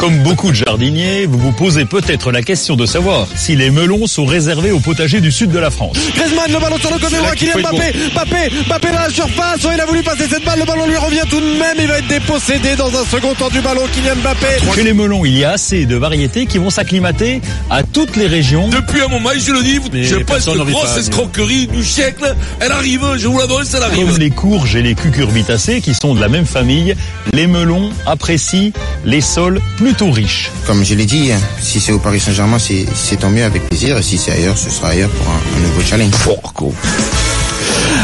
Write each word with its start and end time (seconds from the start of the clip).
Comme 0.00 0.22
beaucoup 0.22 0.50
de 0.50 0.56
jardiniers, 0.56 1.26
vous 1.26 1.38
vous 1.38 1.52
posez 1.52 1.84
peut-être 1.84 2.32
la 2.32 2.40
question 2.40 2.74
de 2.74 2.86
savoir 2.86 3.28
si 3.36 3.54
les 3.54 3.70
melons 3.70 4.06
sont 4.06 4.24
réservés 4.24 4.70
au 4.70 4.80
potager 4.80 5.20
du 5.20 5.30
sud 5.30 5.50
de 5.50 5.58
la 5.58 5.70
France. 5.70 5.98
Griezmann, 6.14 6.50
le 6.50 6.58
ballon 6.58 6.78
sur 6.78 6.90
le 6.90 6.98
côté 6.98 7.16
droit, 7.18 7.32
Kylian 7.32 7.58
Mbappé, 7.58 7.92
Mbappé, 8.14 8.50
Mbappé 8.66 8.88
dans 8.92 8.98
la 8.98 9.10
surface, 9.10 9.58
il 9.70 9.78
a 9.78 9.84
voulu 9.84 10.02
passer 10.02 10.24
cette 10.26 10.42
balle, 10.42 10.58
le 10.58 10.64
ballon 10.64 10.86
lui 10.86 10.96
revient 10.96 11.20
tout 11.28 11.38
de 11.38 11.58
même, 11.58 11.76
il 11.78 11.86
va 11.86 11.98
être 11.98 12.06
dépossédé 12.06 12.76
dans 12.76 12.88
un 12.88 13.04
second 13.04 13.34
temps 13.34 13.50
du 13.50 13.60
ballon, 13.60 13.82
Kylian 13.92 14.16
Mbappé. 14.22 14.46
Chez 14.74 14.84
les 14.84 14.94
melons, 14.94 15.26
il 15.26 15.36
y 15.36 15.44
a 15.44 15.50
assez 15.50 15.84
de 15.84 15.96
variétés 15.96 16.46
qui 16.46 16.56
vont 16.56 16.70
s'acclimater 16.70 17.42
à 17.68 17.82
toutes 17.82 18.16
les 18.16 18.26
régions. 18.26 18.68
Depuis 18.68 19.02
un 19.02 19.08
moment, 19.08 19.28
je 19.36 19.52
le 19.52 19.62
dis, 19.62 19.80
je 20.02 20.16
pense 20.16 20.46
que 20.46 20.70
grosse 20.70 20.96
escroquerie 20.96 21.66
du 21.66 21.84
siècle, 21.84 22.34
elle 22.60 22.72
arrive, 22.72 23.04
je 23.18 23.28
vous 23.28 23.38
l'annonce, 23.38 23.74
elle 23.74 23.82
arrive. 23.82 24.06
Comme 24.06 24.16
les 24.16 24.30
courges 24.30 24.76
et 24.76 24.82
les 24.82 24.94
cucurbitacées 24.94 25.82
qui 25.82 25.92
sont 25.92 26.14
de 26.14 26.22
la 26.22 26.28
même 26.30 26.46
famille, 26.46 26.96
les 27.34 27.46
melons 27.46 27.90
apprécient 28.06 28.72
les 29.04 29.20
sols 29.20 29.60
plutôt 29.90 30.12
riches. 30.12 30.52
Comme 30.68 30.84
je 30.84 30.94
l'ai 30.94 31.04
dit, 31.04 31.32
si 31.60 31.80
c'est 31.80 31.90
au 31.90 31.98
Paris 31.98 32.20
Saint-Germain, 32.20 32.58
c'est 32.60 33.16
tant 33.16 33.28
mieux 33.28 33.42
avec 33.42 33.68
plaisir. 33.68 33.98
Et 33.98 34.02
si 34.04 34.18
c'est 34.18 34.30
ailleurs, 34.30 34.56
ce 34.56 34.70
sera 34.70 34.90
ailleurs 34.90 35.10
pour 35.10 35.28
un, 35.28 35.58
un 35.58 35.60
nouveau 35.66 35.80
challenge. 35.82 36.12
Porco. 36.22 36.72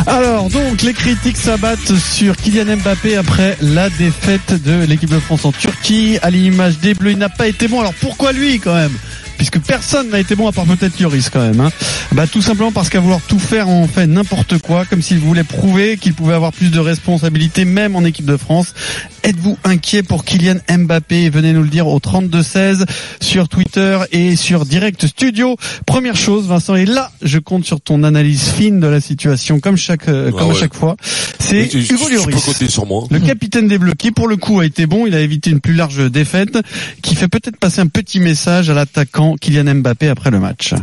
Alors 0.08 0.50
donc 0.50 0.82
les 0.82 0.92
critiques 0.92 1.36
s'abattent 1.36 1.96
sur 1.96 2.36
Kylian 2.36 2.78
Mbappé 2.78 3.16
après 3.16 3.56
la 3.60 3.88
défaite 3.88 4.60
de 4.64 4.84
l'équipe 4.84 5.10
de 5.10 5.20
France 5.20 5.44
en 5.44 5.52
Turquie. 5.52 6.18
À 6.22 6.30
l'image 6.30 6.78
des 6.78 6.94
Bleus, 6.94 7.12
il 7.12 7.18
n'a 7.18 7.28
pas 7.28 7.46
été 7.46 7.68
bon. 7.68 7.78
Alors 7.78 7.94
pourquoi 7.94 8.32
lui 8.32 8.58
quand 8.58 8.74
même? 8.74 8.96
Puisque 9.36 9.60
personne 9.60 10.10
n'a 10.10 10.20
été 10.20 10.34
bon 10.34 10.48
à 10.48 10.52
part 10.52 10.64
peut-être 10.64 10.98
Lloris 11.00 11.30
quand 11.30 11.40
même. 11.40 11.60
Hein. 11.60 11.70
Bah 12.12 12.26
tout 12.26 12.42
simplement 12.42 12.72
parce 12.72 12.88
qu'à 12.88 13.00
vouloir 13.00 13.20
tout 13.20 13.38
faire 13.38 13.68
on 13.68 13.86
fait 13.86 14.06
n'importe 14.06 14.58
quoi, 14.58 14.84
comme 14.84 15.02
s'il 15.02 15.18
voulait 15.18 15.44
prouver 15.44 15.96
qu'il 15.96 16.14
pouvait 16.14 16.34
avoir 16.34 16.52
plus 16.52 16.70
de 16.70 16.78
responsabilités 16.78 17.64
même 17.64 17.96
en 17.96 18.04
équipe 18.04 18.26
de 18.26 18.36
France. 18.36 18.74
Êtes-vous 19.22 19.58
inquiet 19.64 20.02
pour 20.02 20.24
Kylian 20.24 20.56
Mbappé? 20.70 21.30
Venez 21.30 21.52
nous 21.52 21.62
le 21.62 21.68
dire 21.68 21.88
au 21.88 21.98
32-16 21.98 22.84
sur 23.20 23.48
Twitter 23.48 23.98
et 24.12 24.36
sur 24.36 24.64
Direct 24.64 25.06
Studio. 25.06 25.56
Première 25.84 26.16
chose, 26.16 26.46
Vincent, 26.46 26.76
et 26.76 26.86
là 26.86 27.10
je 27.22 27.38
compte 27.38 27.64
sur 27.64 27.80
ton 27.80 28.04
analyse 28.04 28.50
fine 28.50 28.80
de 28.80 28.86
la 28.86 29.00
situation 29.00 29.60
comme 29.60 29.76
chaque 29.76 30.08
euh, 30.08 30.30
comme 30.30 30.48
ouais. 30.48 30.56
à 30.56 30.60
chaque 30.60 30.74
fois. 30.74 30.96
C'est 31.38 31.72
Hugo 31.74 32.08
Lloris. 32.08 32.44
compter 32.44 32.68
sur 32.68 32.86
moi. 32.86 33.04
Le 33.10 33.18
capitaine 33.20 33.68
des 33.68 33.78
Bleus, 33.78 33.94
qui 33.94 34.10
pour 34.10 34.28
le 34.28 34.36
coup 34.36 34.60
a 34.60 34.64
été 34.66 34.86
bon, 34.86 35.06
il 35.06 35.14
a 35.14 35.20
évité 35.20 35.50
une 35.50 35.60
plus 35.60 35.74
large 35.74 36.10
défaite, 36.10 36.58
qui 37.02 37.14
fait 37.14 37.28
peut-être 37.28 37.56
passer 37.56 37.80
un 37.80 37.86
petit 37.86 38.20
message 38.20 38.70
à 38.70 38.74
l'attaquant 38.74 39.25
Kylian 39.34 39.74
Mbappé 39.76 40.08
après 40.08 40.30
le 40.30 40.38
match. 40.38 40.74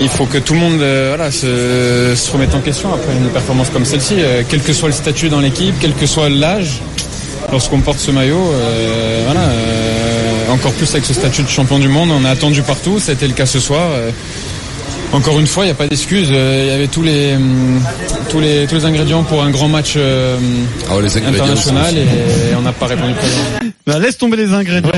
Il 0.00 0.08
faut 0.08 0.24
que 0.24 0.38
tout 0.38 0.54
le 0.54 0.60
monde 0.60 0.80
euh, 0.80 1.12
voilà, 1.14 1.30
se, 1.30 2.14
se 2.16 2.30
remette 2.32 2.54
en 2.54 2.60
question 2.60 2.94
après 2.94 3.12
une 3.14 3.28
performance 3.28 3.68
comme 3.68 3.84
celle-ci, 3.84 4.14
euh, 4.18 4.42
quel 4.48 4.62
que 4.62 4.72
soit 4.72 4.88
le 4.88 4.94
statut 4.94 5.28
dans 5.28 5.40
l'équipe, 5.40 5.74
quel 5.80 5.92
que 5.94 6.06
soit 6.06 6.30
l'âge, 6.30 6.80
lorsqu'on 7.52 7.80
porte 7.80 7.98
ce 7.98 8.10
maillot, 8.10 8.40
euh, 8.52 9.22
voilà, 9.26 9.40
euh, 9.42 10.52
encore 10.52 10.72
plus 10.72 10.88
avec 10.92 11.04
ce 11.04 11.12
statut 11.12 11.42
de 11.42 11.48
champion 11.48 11.78
du 11.78 11.88
monde, 11.88 12.10
on 12.10 12.24
a 12.24 12.30
attendu 12.30 12.62
partout, 12.62 12.98
c'était 12.98 13.26
le 13.28 13.34
cas 13.34 13.44
ce 13.44 13.60
soir. 13.60 13.90
euh. 13.92 14.10
encore 15.12 15.38
une 15.38 15.46
fois, 15.46 15.64
il 15.64 15.68
n'y 15.68 15.72
a 15.72 15.76
pas 15.76 15.86
d'excuse. 15.88 16.28
Il 16.30 16.66
y 16.66 16.70
avait 16.70 16.88
tous 16.88 17.02
les, 17.02 17.34
hum, 17.36 17.80
tous 18.30 18.40
les 18.40 18.66
tous 18.66 18.76
les 18.76 18.84
ingrédients 18.86 19.24
pour 19.24 19.42
un 19.42 19.50
grand 19.50 19.68
match 19.68 19.94
euh, 19.96 20.38
Ah 20.90 20.94
international 20.94 21.96
et, 21.98 22.54
on 22.56 22.62
n'a 22.62 22.72
pas 22.72 22.86
répondu 22.86 23.12
présent. 23.12 23.72
Bah, 23.86 23.98
laisse 23.98 24.16
tomber 24.16 24.38
les 24.38 24.52
ingrédients. 24.52 24.90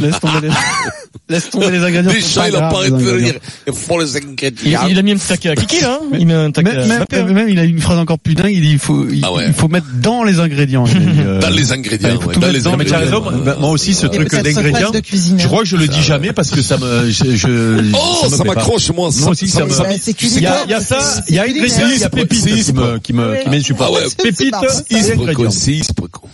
Laisse 0.00 0.18
tomber 0.20 0.40
les, 0.48 0.48
laisse 1.28 1.50
tomber 1.50 1.70
les 1.70 1.78
ingrédients. 1.78 2.10
Déjà, 2.12 2.40
pas 2.40 2.48
il 2.48 2.56
a 2.56 2.60
pas 2.68 2.88
de 2.88 2.92
ingrédients. 2.94 3.18
dire, 3.18 3.34
il 3.68 3.72
faut 3.72 4.00
les 4.00 4.10
Il, 4.16 4.16
ingrédients. 4.28 4.86
il 4.90 4.98
a 4.98 5.02
mis 5.02 5.12
un 5.12 5.16
petit 5.16 5.28
taquet 5.28 5.48
à 5.50 5.54
Kiki 5.56 5.80
là. 5.80 6.00
hein 6.02 6.06
il 6.18 6.26
met 6.26 6.34
un 6.34 6.50
taquet 6.50 6.70
Même, 6.72 6.80
à 6.80 6.86
même, 6.86 7.04
hein. 7.28 7.32
même, 7.32 7.48
il 7.48 7.58
a 7.60 7.64
une 7.64 7.80
phrase 7.80 7.98
encore 7.98 8.18
plus 8.18 8.34
dingue. 8.34 8.50
Il 8.52 8.62
dit 8.62 8.72
il 8.72 8.78
faut 8.80 9.06
il, 9.08 9.20
Ah 9.24 9.32
ouais. 9.32 9.44
il 9.46 9.52
faut 9.54 9.68
mettre 9.68 9.86
dans 10.02 10.24
les 10.24 10.40
ingrédients. 10.40 10.84
il 10.86 11.20
euh, 11.24 11.38
Dans 11.40 11.50
les 11.50 11.72
ingrédients, 11.72 12.10
il 12.14 12.20
faut 12.20 12.28
ouais, 12.30 12.36
dans 12.36 12.48
les 12.48 12.60
dans 12.60 12.72
Non, 12.72 12.76
mais 12.76 12.84
tu 12.84 12.94
as 12.94 12.98
raison. 12.98 13.18
ingrédients. 13.24 13.44
Bah, 13.44 13.56
Moi 13.60 13.70
aussi, 13.70 13.94
ce 13.94 14.06
truc 14.08 14.28
d'ingrédients. 14.30 14.90
Je 15.38 15.46
crois 15.46 15.60
que 15.62 15.68
je 15.68 15.76
le 15.76 15.86
dis 15.88 16.02
jamais 16.02 16.32
parce 16.32 16.50
que 16.50 16.62
ça 16.62 16.78
me, 16.78 17.08
je, 17.10 17.36
je 17.36 17.92
Oh, 17.94 18.28
ça 18.28 18.38
pas. 18.38 18.44
m'accroche, 18.44 18.90
moi. 18.90 19.10
Moi 19.20 19.30
aussi, 19.30 19.48
ça 19.48 19.64
me- 19.64 19.70
Il 19.70 20.42
y 20.42 20.46
a, 20.46 20.64
il 20.64 20.70
y 20.70 20.74
a 20.74 20.80
ça, 20.80 20.98
il 21.28 21.34
y 21.34 21.38
a 21.38 21.42
ingrédients, 21.44 21.86
il 21.94 22.00
y 22.00 22.04
a 22.04 22.10
pépite 22.10 22.44
qui 22.44 22.72
me, 22.72 22.98
qui 22.98 23.12
me, 23.12 23.42
qui 23.42 23.48
m'insupporte. 23.50 23.92
Ah 23.96 24.00
ouais. 24.04 24.08
Pépite 24.22 24.54
Ispre, 24.90 25.12
ingrédients. 25.20 25.50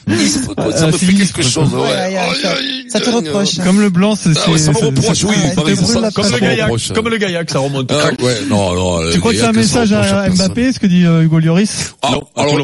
Ça 0.09 0.85
Euh, 0.85 0.87
me 0.89 0.93
fait 0.93 1.15
quelque 1.15 1.43
chose, 1.43 1.69
ça- 2.89 3.01
te 3.01 3.11
reproche. 3.11 3.59
Comme 3.65 3.81
le 3.81 3.89
blanc, 3.91 4.17
c'est 4.17 4.31
Ah 4.31 4.35
ça 4.35 4.51
me 4.51 4.57
c'est- 4.59 4.71
reproche, 4.85 5.19
c'est- 5.19 5.25
oui, 5.27 5.37
Comme 5.55 6.31
le 6.33 6.39
gaillac, 6.39 6.71
comme 6.95 7.09
le 7.09 7.17
gaillac, 7.19 7.51
ça 7.51 7.59
remonte. 7.61 7.91
Ah, 7.93 8.11
ouais, 8.23 8.37
non, 8.49 8.75
non. 8.75 9.11
Tu 9.13 9.21
crois 9.21 9.33
que 9.33 9.39
c'est 9.39 9.45
un 9.45 9.53
message 9.53 9.93
à 9.93 10.29
Mbappé, 10.29 10.73
ce 10.73 10.79
que 10.79 10.87
dit 10.87 11.05
euh, 11.07 11.23
Hugo 11.23 11.39
Lloris 11.39 11.95
Ah, 12.03 12.15
alors, 12.37 12.59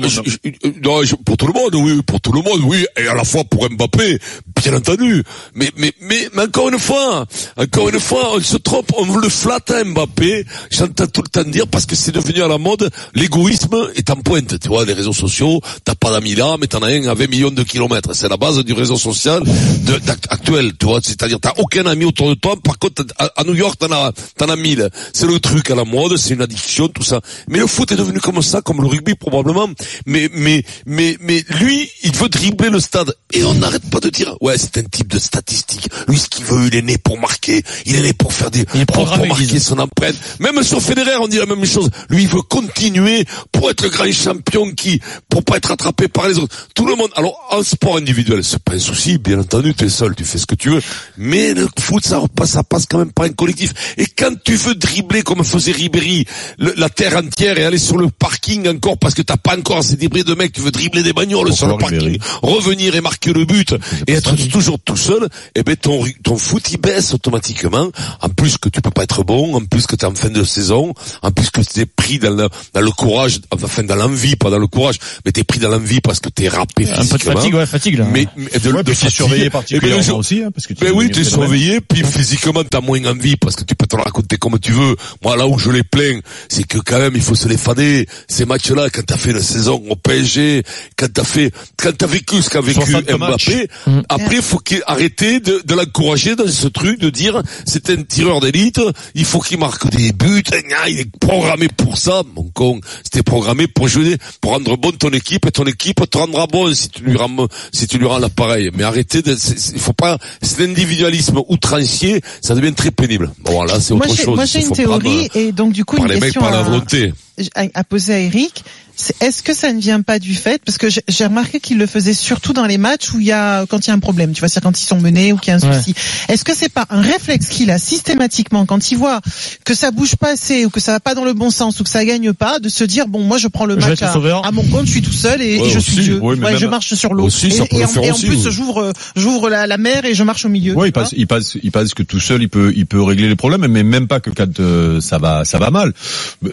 pour 1.24 1.36
tout 1.36 1.46
le 1.46 1.52
monde, 1.52 1.74
oui, 1.74 2.02
pour 2.04 2.20
tout 2.20 2.32
le 2.32 2.42
monde, 2.42 2.60
oui, 2.64 2.84
et 2.96 3.06
à 3.06 3.14
la 3.14 3.24
fois 3.24 3.44
pour 3.44 3.68
Mbappé, 3.70 4.18
bien 4.62 4.74
entendu. 4.74 5.22
Mais, 5.54 5.70
mais, 5.76 5.92
mais, 6.00 6.28
mais 6.34 6.42
encore 6.42 6.68
une 6.70 6.78
fois, 6.78 7.24
encore 7.56 7.88
une 7.88 8.00
fois, 8.00 8.32
on 8.36 8.40
se 8.40 8.56
trompe, 8.56 8.90
on 8.98 9.16
le 9.16 9.28
flatte 9.28 9.70
à 9.70 9.84
Mbappé. 9.84 10.44
J'entends 10.70 11.06
tout 11.06 11.22
le 11.22 11.28
temps 11.28 11.48
dire 11.48 11.66
parce 11.68 11.86
que 11.86 11.94
c'est 11.96 12.12
devenu 12.12 12.42
à 12.42 12.48
la 12.48 12.58
mode, 12.58 12.90
l'égoïsme 13.14 13.76
est 13.96 14.10
en 14.10 14.16
pointe. 14.16 14.58
Tu 14.60 14.68
vois, 14.68 14.84
les 14.84 14.92
réseaux 14.92 15.12
sociaux, 15.12 15.60
t'as 15.84 15.94
pas 15.94 16.10
d'amis 16.10 16.34
là, 16.34 16.56
mais 16.60 16.66
t'en 16.66 16.80
as 16.82 16.88
un 16.88 17.14
20 17.14 17.27
millions 17.28 17.50
de 17.50 17.62
kilomètres. 17.62 18.14
C'est 18.14 18.28
la 18.28 18.36
base 18.36 18.58
du 18.64 18.72
réseau 18.72 18.96
social 18.96 19.42
de, 19.42 20.00
actuel, 20.30 20.72
tu 20.78 20.86
vois. 20.86 21.00
C'est-à-dire, 21.02 21.38
t'as 21.40 21.52
aucun 21.58 21.86
ami 21.86 22.04
autour 22.04 22.28
de 22.28 22.34
toi. 22.34 22.56
Par 22.62 22.78
contre, 22.78 23.04
à, 23.18 23.30
à 23.36 23.44
New 23.44 23.54
York, 23.54 23.78
t'en 23.78 23.92
as, 23.92 24.12
t'en 24.36 24.48
as 24.48 24.56
mille. 24.56 24.88
C'est 25.12 25.26
le 25.26 25.38
truc 25.40 25.70
à 25.70 25.74
la 25.74 25.84
mode, 25.84 26.16
c'est 26.16 26.34
une 26.34 26.42
addiction, 26.42 26.88
tout 26.88 27.02
ça. 27.02 27.20
Mais 27.48 27.58
le 27.58 27.66
foot 27.66 27.92
est 27.92 27.96
devenu 27.96 28.20
comme 28.20 28.42
ça, 28.42 28.62
comme 28.62 28.80
le 28.80 28.88
rugby 28.88 29.14
probablement. 29.14 29.68
Mais, 30.06 30.28
mais, 30.32 30.64
mais, 30.86 31.16
mais 31.20 31.44
lui, 31.60 31.90
il 32.02 32.12
veut 32.12 32.28
dribbler 32.28 32.70
le 32.70 32.80
stade. 32.80 33.14
Et 33.32 33.44
on 33.44 33.54
n'arrête 33.54 33.88
pas 33.90 34.00
de 34.00 34.08
dire, 34.08 34.36
ouais, 34.40 34.56
c'est 34.58 34.78
un 34.78 34.84
type 34.84 35.08
de 35.08 35.18
statistique. 35.18 35.88
Lui, 36.08 36.18
ce 36.18 36.28
qu'il 36.28 36.44
veut, 36.44 36.66
il 36.66 36.74
est 36.74 36.82
né 36.82 36.98
pour 36.98 37.18
marquer. 37.18 37.62
Il 37.86 37.96
est 37.96 38.02
né 38.02 38.12
pour 38.12 38.32
faire 38.32 38.50
des, 38.50 38.64
Il 38.74 38.80
est 38.80 38.86
pour, 38.86 39.04
pour 39.04 39.26
marquer 39.26 39.60
son 39.60 39.78
empreinte. 39.78 40.16
Même 40.40 40.62
sur 40.62 40.80
Federer, 40.80 41.16
on 41.20 41.28
dit 41.28 41.38
la 41.38 41.46
même 41.46 41.64
chose. 41.64 41.90
Lui, 42.10 42.22
il 42.22 42.28
veut 42.28 42.42
continuer 42.42 43.24
pour 43.52 43.70
être 43.70 43.82
le 43.82 43.90
grand 43.90 44.10
champion 44.12 44.72
qui, 44.72 45.00
pour 45.38 45.44
pas 45.44 45.56
être 45.58 45.70
attrapé 45.70 46.08
par 46.08 46.28
les 46.28 46.38
autres. 46.38 46.54
Tout 46.74 46.86
le 46.86 46.96
monde. 46.96 47.10
Alors, 47.14 47.38
en 47.50 47.62
sport 47.62 47.96
individuel, 47.96 48.42
c'est 48.42 48.58
pas 48.62 48.72
un 48.74 48.78
souci, 48.78 49.18
bien 49.18 49.38
entendu, 49.38 49.72
tu 49.74 49.84
es 49.84 49.88
seul, 49.88 50.14
tu 50.16 50.24
fais 50.24 50.38
ce 50.38 50.46
que 50.46 50.56
tu 50.56 50.70
veux. 50.70 50.82
Mais 51.16 51.54
le 51.54 51.68
foot, 51.78 52.04
ça 52.04 52.20
passe 52.36 52.86
quand 52.88 52.98
même 52.98 53.12
par 53.12 53.24
un 53.26 53.30
collectif. 53.30 53.72
Et 53.98 54.06
quand 54.06 54.32
tu 54.42 54.56
veux 54.56 54.74
dribbler 54.74 55.22
comme 55.22 55.44
faisait 55.44 55.70
Ribéry, 55.72 56.24
le- 56.58 56.74
la 56.76 56.88
terre 56.88 57.16
entière 57.16 57.56
et 57.58 57.64
aller 57.64 57.78
sur 57.78 57.98
le 57.98 58.08
parking 58.08 58.66
encore 58.68 58.98
parce 58.98 59.14
que 59.14 59.22
t'as 59.22 59.36
pas 59.36 59.56
encore 59.56 59.78
assez 59.78 59.96
débris 59.96 60.24
de 60.24 60.34
mecs, 60.34 60.52
tu 60.52 60.60
veux 60.60 60.70
dribbler 60.72 61.02
des 61.04 61.12
bagnoles 61.12 61.52
sur 61.52 61.66
le 61.68 61.76
parking, 61.78 61.98
Ribéry 62.00 62.20
revenir 62.42 62.94
et 62.96 63.00
marquer 63.00 63.32
le 63.32 63.44
but 63.44 63.74
et 64.08 64.12
être 64.12 64.34
toujours 64.48 64.78
tout 64.84 64.96
seul, 64.96 65.28
eh 65.54 65.62
ben 65.62 65.76
ton, 65.76 66.04
ton 66.24 66.36
foot 66.36 66.64
il 66.72 66.78
baisse 66.78 67.14
automatiquement. 67.14 67.90
En 68.20 68.28
plus 68.28 68.58
que 68.58 68.68
tu 68.68 68.80
peux 68.80 68.90
pas 68.90 69.04
être 69.04 69.22
bon, 69.22 69.54
en 69.54 69.64
plus 69.64 69.86
que 69.86 69.94
tu 69.94 70.04
es 70.04 70.08
en 70.08 70.14
fin 70.14 70.30
de 70.30 70.42
saison, 70.42 70.92
en 71.22 71.30
plus 71.30 71.50
que 71.50 71.60
tu 71.60 71.80
es 71.80 71.86
pris 71.86 72.18
dans 72.18 72.30
le, 72.34 72.48
dans 72.74 72.80
le 72.80 72.90
courage, 72.90 73.40
enfin 73.52 73.84
dans 73.84 73.94
l'envie, 73.94 74.34
pas 74.36 74.50
dans 74.50 74.58
le 74.58 74.66
courage, 74.66 74.96
mais 75.28 75.32
tu 75.32 75.40
es 75.40 75.44
pris 75.44 75.58
dans 75.58 75.68
l'envie 75.68 76.00
parce 76.00 76.20
que 76.20 76.30
tu 76.34 76.44
es 76.44 76.48
râpé 76.48 76.84
Un 76.84 76.86
peu 76.88 76.94
de 76.94 77.00
physiquement. 77.02 77.32
fatigue, 77.34 77.54
ouais, 77.54 77.66
fatigue 77.66 77.98
là. 77.98 78.06
Mais, 78.10 78.26
mais 78.34 78.46
de, 78.58 78.72
Ouais, 78.72 78.78
de 78.78 78.82
puis 78.82 78.84
t'es 78.84 78.94
fatigue. 78.94 79.10
surveillé 79.10 79.44
ben, 79.44 79.50
particulièrement 79.50 80.02
je- 80.02 80.12
aussi, 80.12 80.42
hein, 80.42 80.48
parce 80.54 80.66
que 80.66 80.72
tu 80.72 80.80
ben 80.80 80.86
es 80.86 80.90
oui, 80.90 81.08
devenu 81.10 81.22
t'es 81.24 81.28
surveillé, 81.30 81.80
puis 81.82 82.02
physiquement 82.02 82.64
t'as 82.64 82.80
moins 82.80 83.04
envie 83.04 83.36
parce 83.36 83.54
que 83.56 83.64
tu 83.64 83.74
peux 83.74 83.86
te 83.86 83.94
le 83.94 84.02
raconter 84.02 84.38
comme 84.38 84.58
tu 84.58 84.72
veux. 84.72 84.96
Moi 85.22 85.36
là 85.36 85.46
où 85.46 85.58
je 85.58 85.70
les 85.70 85.82
plains, 85.82 86.20
c'est 86.48 86.66
que 86.66 86.78
quand 86.78 86.98
même 86.98 87.12
il 87.14 87.20
faut 87.20 87.34
se 87.34 87.46
les 87.46 87.58
fader. 87.58 88.06
Ces 88.26 88.46
matchs-là, 88.46 88.88
quand 88.90 89.04
t'as 89.04 89.18
fait 89.18 89.34
la 89.34 89.42
saison 89.42 89.82
au 89.90 89.96
PSG, 89.96 90.62
quand 90.96 91.12
t'as 91.12 91.24
fait, 91.24 91.52
quand 91.76 91.94
t'as 91.94 92.06
vécu 92.06 92.40
ce 92.40 92.48
qu'a 92.48 92.62
vécu 92.62 92.80
60 92.80 93.10
matchs. 93.18 93.48
Mbappé, 93.50 93.68
Mm. 93.86 94.00
après 94.08 94.36
il 94.36 94.42
faut 94.42 94.58
qu'il 94.58 94.82
arrêter 94.86 95.40
de, 95.40 95.60
de 95.64 95.74
l'encourager 95.74 96.36
dans 96.36 96.46
ce 96.48 96.68
truc 96.68 96.98
de 97.00 97.10
dire 97.10 97.42
c'est 97.66 97.90
un 97.90 98.02
tireur 98.02 98.40
d'élite, 98.40 98.80
il 99.14 99.24
faut 99.26 99.40
qu'il 99.40 99.58
marque 99.58 99.90
des 99.90 100.12
buts, 100.12 100.42
gna, 100.42 100.88
il 100.88 101.00
est 101.00 101.16
programmé 101.18 101.68
pour 101.68 101.98
ça, 101.98 102.22
mon 102.34 102.44
con. 102.54 102.80
C'était 103.04 103.22
programmé 103.22 103.66
pour 103.66 103.88
jouer, 103.88 104.16
pour 104.40 104.52
rendre 104.52 104.76
bon 104.76 104.92
ton 104.92 105.10
équipe 105.18 105.46
et 105.46 105.50
ton 105.50 105.64
équipe 105.64 106.08
te 106.08 106.18
rendra 106.18 106.46
bon 106.46 106.72
si 106.74 106.88
tu 106.88 107.02
lui 107.02 107.16
rends, 107.16 107.46
si 107.72 107.86
tu 107.86 107.98
lui 107.98 108.06
rends 108.06 108.18
l'appareil. 108.18 108.70
Mais 108.74 108.84
arrêtez 108.84 109.22
de, 109.22 109.36
il 109.74 109.80
faut 109.80 109.92
pas, 109.92 110.18
c'est 110.40 110.60
l'individualisme 110.60 111.40
outrancier, 111.48 112.22
ça 112.40 112.54
devient 112.54 112.72
très 112.72 112.90
pénible. 112.90 113.30
Bon, 113.40 113.52
voilà, 113.52 113.80
c'est 113.80 113.92
autre 113.92 114.14
chose. 114.14 114.36
moi, 114.36 114.44
j'ai 114.44 114.64
une 114.64 114.72
théorie 114.72 115.28
prendre 115.28 115.46
et 115.46 115.52
donc 115.52 115.72
du 115.72 115.84
coup 115.84 115.96
par 115.96 116.06
une 116.06 116.12
les 116.12 116.20
mecs 116.20 116.34
par 116.34 116.50
la 116.50 116.60
à, 116.60 116.62
volonté. 116.62 117.12
À, 117.54 117.64
à 117.74 117.84
poser 117.84 118.14
à 118.14 118.18
Eric. 118.20 118.64
c'est- 118.96 119.14
Est-ce 119.22 119.42
que 119.44 119.54
ça 119.54 119.72
ne 119.72 119.80
vient 119.80 120.02
pas 120.02 120.18
du 120.18 120.34
fait 120.34 120.60
parce 120.64 120.76
que 120.76 120.88
j'ai- 120.90 121.24
remarqué 121.26 121.60
qu'il 121.60 121.78
le 121.78 121.86
faisait 121.86 122.14
surtout 122.14 122.52
dans 122.52 122.66
les 122.66 122.78
matchs 122.78 123.12
où 123.12 123.20
il 123.20 123.26
y 123.26 123.32
a 123.32 123.64
quand 123.66 123.86
il 123.86 123.88
y 123.88 123.90
a 123.90 123.94
un 123.94 123.98
problème, 124.00 124.32
tu 124.32 124.40
vois, 124.40 124.48
c'est 124.48 124.60
quand 124.60 124.80
ils 124.80 124.84
sont 124.86 124.98
menés 125.00 125.32
ou 125.32 125.36
qu'il 125.36 125.52
y 125.52 125.56
a 125.56 125.58
un 125.64 125.68
Ouais. 125.70 125.76
souci. 125.76 125.94
Est-ce 126.28 126.42
que 126.44 126.52
c'est 126.54 126.68
pas 126.68 126.84
un 126.90 127.00
réflexe 127.00 127.46
qu'il 127.48 127.70
a 127.70 127.78
systématiquement 127.78 128.66
quand 128.66 128.90
il 128.90 128.96
voit 128.98 129.20
que 129.64 129.74
ça 129.74 129.90
bouge 129.92 130.16
pas 130.16 130.32
assez 130.32 130.64
ou 130.64 130.70
que 130.70 130.80
ça 130.80 130.92
va 130.92 131.00
pas 131.00 131.14
dans 131.14 131.24
le 131.24 131.32
bon 131.34 131.50
sens 131.50 131.78
ou 131.78 131.84
que 131.84 131.90
ça 131.90 132.04
gagne 132.04 132.32
pas, 132.32 132.58
de 132.58 132.68
se 132.68 132.82
dire 132.84 133.06
bon 133.06 133.20
moi 133.22 133.38
je 133.38 133.46
prends 133.48 133.66
le 133.66 133.76
match 133.76 134.02
à, 134.02 134.12
à 134.12 134.50
mon 134.50 134.64
compte, 134.64 134.86
je 134.86 134.90
suis 134.92 135.02
tout 135.02 135.12
seul 135.12 135.40
et, 135.42 135.58
Ouais, 135.60 135.66
et 135.68 135.70
je 135.70 135.78
aussi, 135.78 135.90
suis 135.92 136.02
Dieu. 136.02 136.18
Ouais, 136.20 136.36
je 136.58 136.66
marche 136.66 136.94
sur 136.94 137.14
l'eau. 137.14 137.28
Et, 137.28 137.84
en, 137.84 137.88
faire 137.88 138.02
et 138.02 138.10
en 138.10 138.14
aussi, 138.14 138.26
plus 138.26 138.48
j'ouvre 138.50 138.92
j'ouvre 139.14 139.48
la, 139.48 139.66
la 139.68 139.76
mer 139.78 140.04
et 140.06 140.14
je 140.14 140.24
marche 140.24 140.44
au 140.44 140.48
milieu. 140.48 140.74
Ouais, 140.74 140.88
il 140.88 140.92
vois. 140.92 141.02
pense, 141.04 141.12
il 141.16 141.26
pense, 141.28 141.56
il 141.62 141.70
pense 141.70 141.94
que 141.94 142.02
tout 142.02 142.18
seul 142.20 142.42
il 142.42 142.48
peut, 142.48 142.72
il 142.74 142.86
peut 142.86 143.00
régler 143.02 143.28
les 143.28 143.36
problèmes, 143.36 143.66
mais 143.68 143.82
même 143.84 144.08
pas 144.08 144.18
que 144.18 144.30
quand 144.30 144.58
euh, 144.60 145.00
ça 145.00 145.18
va, 145.18 145.44
ça 145.44 145.58
va 145.58 145.70
mal. 145.70 145.92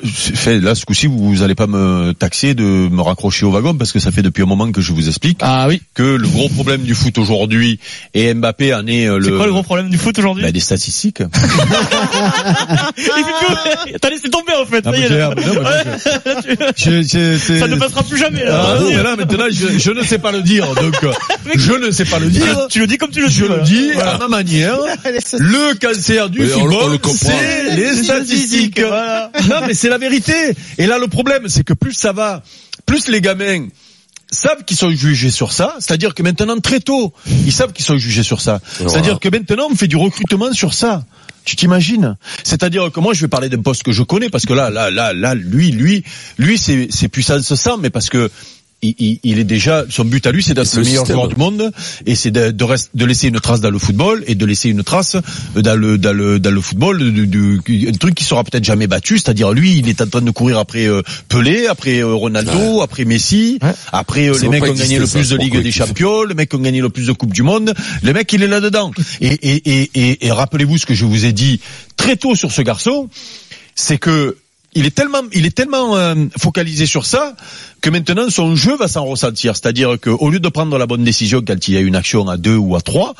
Fait, 0.03 0.59
là, 0.59 0.74
là, 0.75 0.79
ce 0.79 0.85
coup-ci, 0.85 1.07
vous, 1.07 1.17
vous 1.29 1.41
allez 1.43 1.55
pas 1.55 1.67
me 1.67 2.13
taxer 2.13 2.53
de 2.53 2.63
me 2.63 3.01
raccrocher 3.01 3.45
au 3.45 3.51
wagon 3.51 3.73
parce 3.75 3.91
que 3.91 3.99
ça 3.99 4.11
fait 4.11 4.21
depuis 4.21 4.43
un 4.43 4.45
moment 4.45 4.71
que 4.71 4.81
je 4.81 4.91
vous 4.91 5.07
explique 5.07 5.39
Ah 5.41 5.67
oui. 5.69 5.81
que 5.93 6.03
le 6.03 6.27
gros 6.27 6.49
problème 6.49 6.81
du 6.81 6.93
foot 6.95 7.17
aujourd'hui 7.17 7.79
et 8.13 8.33
Mbappé 8.33 8.73
en 8.73 8.85
est 8.87 9.07
euh, 9.07 9.19
C'est 9.23 9.29
le. 9.31 9.37
quoi 9.37 9.45
le 9.45 9.51
gros 9.53 9.63
problème 9.63 9.89
du 9.89 9.97
foot 9.97 10.17
aujourd'hui? 10.19 10.43
Bah, 10.43 10.51
des 10.51 10.59
statistiques. 10.59 11.21
T'as 14.01 14.09
laissé 14.09 14.29
tomber 14.29 14.53
en 14.61 14.65
fait. 14.65 14.83
Ah, 14.85 14.91
mais 14.91 15.07
là. 15.09 15.29
non, 15.29 15.35
mais 15.37 15.53
moi, 15.53 15.63
Ouais. 15.63 16.67
Je- 16.75 17.01
je- 17.01 17.37
c'est- 17.37 17.59
Ça 17.59 17.67
ne 17.67 17.75
passera 17.75 18.03
plus 18.03 18.17
jamais. 18.17 18.43
Ah, 18.45 18.75
Là. 18.75 18.79
non, 18.81 18.89
là 19.03 19.15
maintenant 19.15 19.45
je, 19.51 19.77
je 19.77 19.91
ne 19.91 20.03
sais 20.03 20.17
pas 20.19 20.31
le 20.31 20.41
dire 20.41 20.65
donc 20.75 20.95
euh, 21.03 21.11
je 21.55 21.73
ne 21.73 21.91
sais 21.91 22.05
pas 22.05 22.19
le 22.19 22.27
dire. 22.29 22.67
Tu 22.69 22.79
le 22.79 22.87
dis 22.87 22.97
comme 22.97 23.11
tu 23.11 23.21
le 23.21 23.27
dis. 23.27 23.33
Je 23.35 23.45
le 23.45 23.61
dis 23.61 23.91
Voilà. 23.93 24.15
à 24.15 24.17
ma 24.19 24.27
manière. 24.27 24.77
Le 25.39 25.73
cancer 25.79 26.29
du 26.29 26.41
Oui, 26.41 26.47
football, 26.49 26.99
c'est 27.15 27.75
les 27.75 28.03
statistiques. 28.03 28.79
Voilà. 28.79 29.31
Non, 29.49 29.55
mais 29.67 29.73
c'est 29.73 29.89
la 29.89 29.97
vérité. 29.97 30.33
Et 30.77 30.87
là, 30.87 30.97
le 30.97 31.07
problème, 31.07 31.47
c'est 31.47 31.63
que 31.63 31.73
plus 31.73 31.93
ça 31.93 32.11
va, 32.11 32.43
plus 32.85 33.07
les 33.07 33.21
gamins 33.21 33.67
savent 34.31 34.63
qu'ils 34.65 34.77
sont 34.77 34.91
jugés 34.91 35.31
sur 35.31 35.51
ça. 35.53 35.75
C'est-à-dire 35.79 36.13
que 36.13 36.23
maintenant, 36.23 36.59
très 36.59 36.79
tôt, 36.79 37.13
ils 37.27 37.51
savent 37.51 37.73
qu'ils 37.73 37.85
sont 37.85 37.97
jugés 37.97 38.23
sur 38.23 38.41
ça. 38.41 38.59
C'est-à-dire 38.77 39.19
que 39.19 39.29
maintenant, 39.29 39.67
on 39.71 39.75
fait 39.75 39.87
du 39.87 39.97
recrutement 39.97 40.51
sur 40.53 40.73
ça. 40.73 41.05
Tu 41.45 41.55
t'imagines? 41.55 42.17
C'est-à-dire 42.43 42.91
que 42.91 42.99
moi, 42.99 43.13
je 43.13 43.21
vais 43.21 43.27
parler 43.27 43.49
d'un 43.49 43.61
poste 43.61 43.83
que 43.83 43.91
je 43.91 44.01
connais 44.01 44.29
parce 44.29 44.47
que 44.47 44.53
là, 44.53 44.71
là, 44.71 44.89
là, 44.89 45.13
là, 45.13 45.35
lui, 45.35 45.71
lui, 45.71 46.03
lui, 46.39 46.57
c'est 46.57 47.07
puissance 47.07 47.53
sang, 47.53 47.77
mais 47.77 47.91
parce 47.91 48.09
que 48.09 48.31
il, 48.81 49.39
est 49.39 49.43
déjà 49.43 49.83
son 49.89 50.05
but 50.05 50.27
à 50.27 50.31
lui, 50.31 50.43
c'est 50.43 50.53
d'être 50.53 50.71
le 50.75 50.81
le 50.81 50.85
meilleur 50.85 51.01
système. 51.05 51.15
joueur 51.15 51.27
du 51.29 51.35
monde 51.37 51.71
et 52.05 52.13
c'est 52.13 52.29
de, 52.29 52.51
de, 52.51 52.63
rest- 52.63 52.89
de 52.93 53.05
laisser 53.05 53.29
une 53.29 53.39
trace 53.39 53.59
dans 53.61 53.71
le 53.71 53.79
football 53.79 54.23
et 54.27 54.35
de 54.35 54.45
laisser 54.45 54.69
une 54.69 54.83
trace 54.83 55.17
dans 55.55 55.75
le 55.75 55.97
dans 55.97 56.13
le 56.13 56.39
dans 56.39 56.51
le 56.51 56.61
football 56.61 56.99
de, 56.99 57.25
de- 57.25 57.89
un 57.89 57.93
truc 57.93 58.13
qui 58.13 58.23
sera 58.23 58.43
peut-être 58.43 58.63
jamais 58.63 58.85
battu 58.85 59.17
c'est-à-dire 59.17 59.53
lui 59.53 59.77
il 59.77 59.89
est 59.89 60.01
en 60.01 60.07
train 60.07 60.21
de 60.21 60.29
courir 60.31 60.59
après 60.59 60.85
euh, 60.87 61.01
Pelé 61.29 61.65
après 61.67 61.99
euh, 61.99 62.13
Ronaldo 62.13 62.81
après 62.81 63.05
Messi 63.05 63.57
après 63.91 64.27
euh, 64.29 64.37
les 64.39 64.49
mecs 64.49 64.63
qui 64.63 64.69
ont 64.69 64.73
gagné 64.73 64.99
le 64.99 65.05
ça, 65.07 65.17
plus 65.17 65.29
de 65.29 65.37
Ligue 65.37 65.61
des. 65.63 65.71
Champions 65.71 66.23
les 66.23 66.35
mecs 66.35 66.49
qui 66.49 66.55
ont 66.57 66.59
gagné 66.59 66.81
le 66.81 66.89
plus 66.89 67.07
de 67.07 67.13
Coupes 67.13 67.33
du 67.33 67.41
Monde 67.43 67.73
le 68.03 68.13
mec 68.13 68.31
il 68.33 68.43
est 68.43 68.47
là 68.47 68.59
dedans 68.61 68.91
et 69.21 69.27
et 69.27 69.61
et, 69.81 69.89
et, 69.95 70.27
et 70.27 70.31
rappelez-vous 70.31 70.77
ce 70.77 70.85
que 70.85 70.93
je 70.93 71.05
vous 71.05 71.25
ai 71.25 71.33
dit 71.33 71.59
très 71.97 72.17
tôt 72.17 72.35
sur 72.35 72.51
ce 72.51 72.61
garçon 72.61 73.09
c'est 73.73 73.97
que 73.97 74.37
il 74.75 74.85
est 74.85 74.93
tellement, 74.93 75.21
il 75.33 75.45
est 75.45 75.55
tellement 75.55 75.95
euh, 75.95 76.15
focalisé 76.37 76.85
sur 76.85 77.05
ça 77.05 77.35
que 77.81 77.89
maintenant 77.89 78.29
son 78.29 78.55
jeu 78.55 78.75
va 78.75 78.87
s'en 78.87 79.05
ressentir. 79.05 79.55
C'est-à-dire 79.55 79.95
qu'au 80.01 80.29
lieu 80.29 80.39
de 80.39 80.49
prendre 80.49 80.77
la 80.77 80.85
bonne 80.85 81.03
décision 81.03 81.41
quand 81.45 81.67
il 81.67 81.73
y 81.73 81.77
a 81.77 81.79
une 81.79 81.95
action 81.95 82.27
à 82.27 82.35
deux 82.35 82.57
ou 82.57 82.75
à 82.75 82.81
trois, 82.81 83.15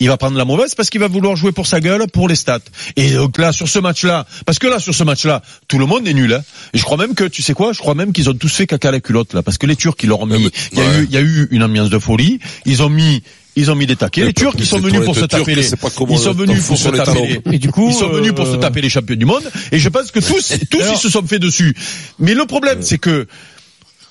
il 0.00 0.08
va 0.08 0.16
prendre 0.18 0.36
la 0.36 0.44
mauvaise 0.44 0.74
parce 0.74 0.90
qu'il 0.90 1.00
va 1.00 1.08
vouloir 1.08 1.34
jouer 1.34 1.52
pour 1.52 1.66
sa 1.66 1.80
gueule, 1.80 2.06
pour 2.08 2.28
les 2.28 2.34
stats. 2.34 2.60
Et 2.96 3.12
donc 3.12 3.38
là, 3.38 3.52
sur 3.52 3.68
ce 3.68 3.78
match-là, 3.78 4.26
parce 4.44 4.58
que 4.58 4.66
là, 4.66 4.78
sur 4.78 4.94
ce 4.94 5.02
match-là, 5.02 5.42
tout 5.66 5.78
le 5.78 5.86
monde 5.86 6.06
est 6.06 6.14
nul. 6.14 6.34
Hein. 6.34 6.42
Et 6.74 6.78
je 6.78 6.82
crois 6.82 6.98
même 6.98 7.14
que, 7.14 7.24
tu 7.24 7.42
sais 7.42 7.54
quoi, 7.54 7.72
je 7.72 7.78
crois 7.78 7.94
même 7.94 8.12
qu'ils 8.12 8.28
ont 8.28 8.34
tous 8.34 8.52
fait 8.52 8.66
caca 8.66 8.88
à 8.88 8.92
la 8.92 9.00
culotte 9.00 9.32
là, 9.32 9.42
parce 9.42 9.56
que 9.56 9.66
les 9.66 9.76
Turcs, 9.76 9.96
ils 10.02 10.08
leur 10.08 10.20
ont 10.20 10.26
mis, 10.26 10.44
mais- 10.44 10.50
il 10.72 10.78
y 10.78 10.82
a 10.82 10.84
ouais. 10.84 10.98
eu, 10.98 11.04
il 11.04 11.14
y 11.14 11.16
a 11.16 11.20
eu 11.20 11.48
une 11.50 11.62
ambiance 11.62 11.90
de 11.90 11.98
folie. 11.98 12.38
Ils 12.66 12.82
ont 12.82 12.90
mis 12.90 13.22
ils 13.58 13.70
ont 13.72 13.74
mis 13.74 13.86
des 13.86 13.96
taquets. 13.96 14.24
Les 14.24 14.32
Turcs, 14.32 14.54
ils 14.56 14.66
sont 14.66 14.78
venus 14.78 15.04
pour 15.04 15.16
se 15.16 15.24
taper 15.24 15.54
les, 15.56 15.68
ils 15.68 16.18
sont 16.18 16.32
venus 16.32 16.64
pour 16.64 16.78
se 16.78 16.88
taper 16.88 17.40
les, 17.44 17.54
Et 17.54 17.58
du 17.58 17.70
coup, 17.70 17.88
ils 17.88 17.94
sont 17.94 18.08
venus 18.08 18.32
pour 18.32 18.46
se 18.46 18.52
euh, 18.54 18.58
taper 18.58 18.80
les 18.80 18.88
champions 18.88 19.16
du 19.16 19.24
monde. 19.24 19.42
Et 19.72 19.80
je 19.80 19.88
pense 19.88 20.12
que 20.12 20.20
tous, 20.20 20.54
tous 20.70 20.82
ils 20.92 20.96
se 20.96 21.08
sont 21.08 21.26
fait 21.26 21.40
dessus. 21.40 21.74
Mais 22.20 22.34
le 22.34 22.46
problème, 22.46 22.82
c'est 22.82 22.98
que 22.98 23.26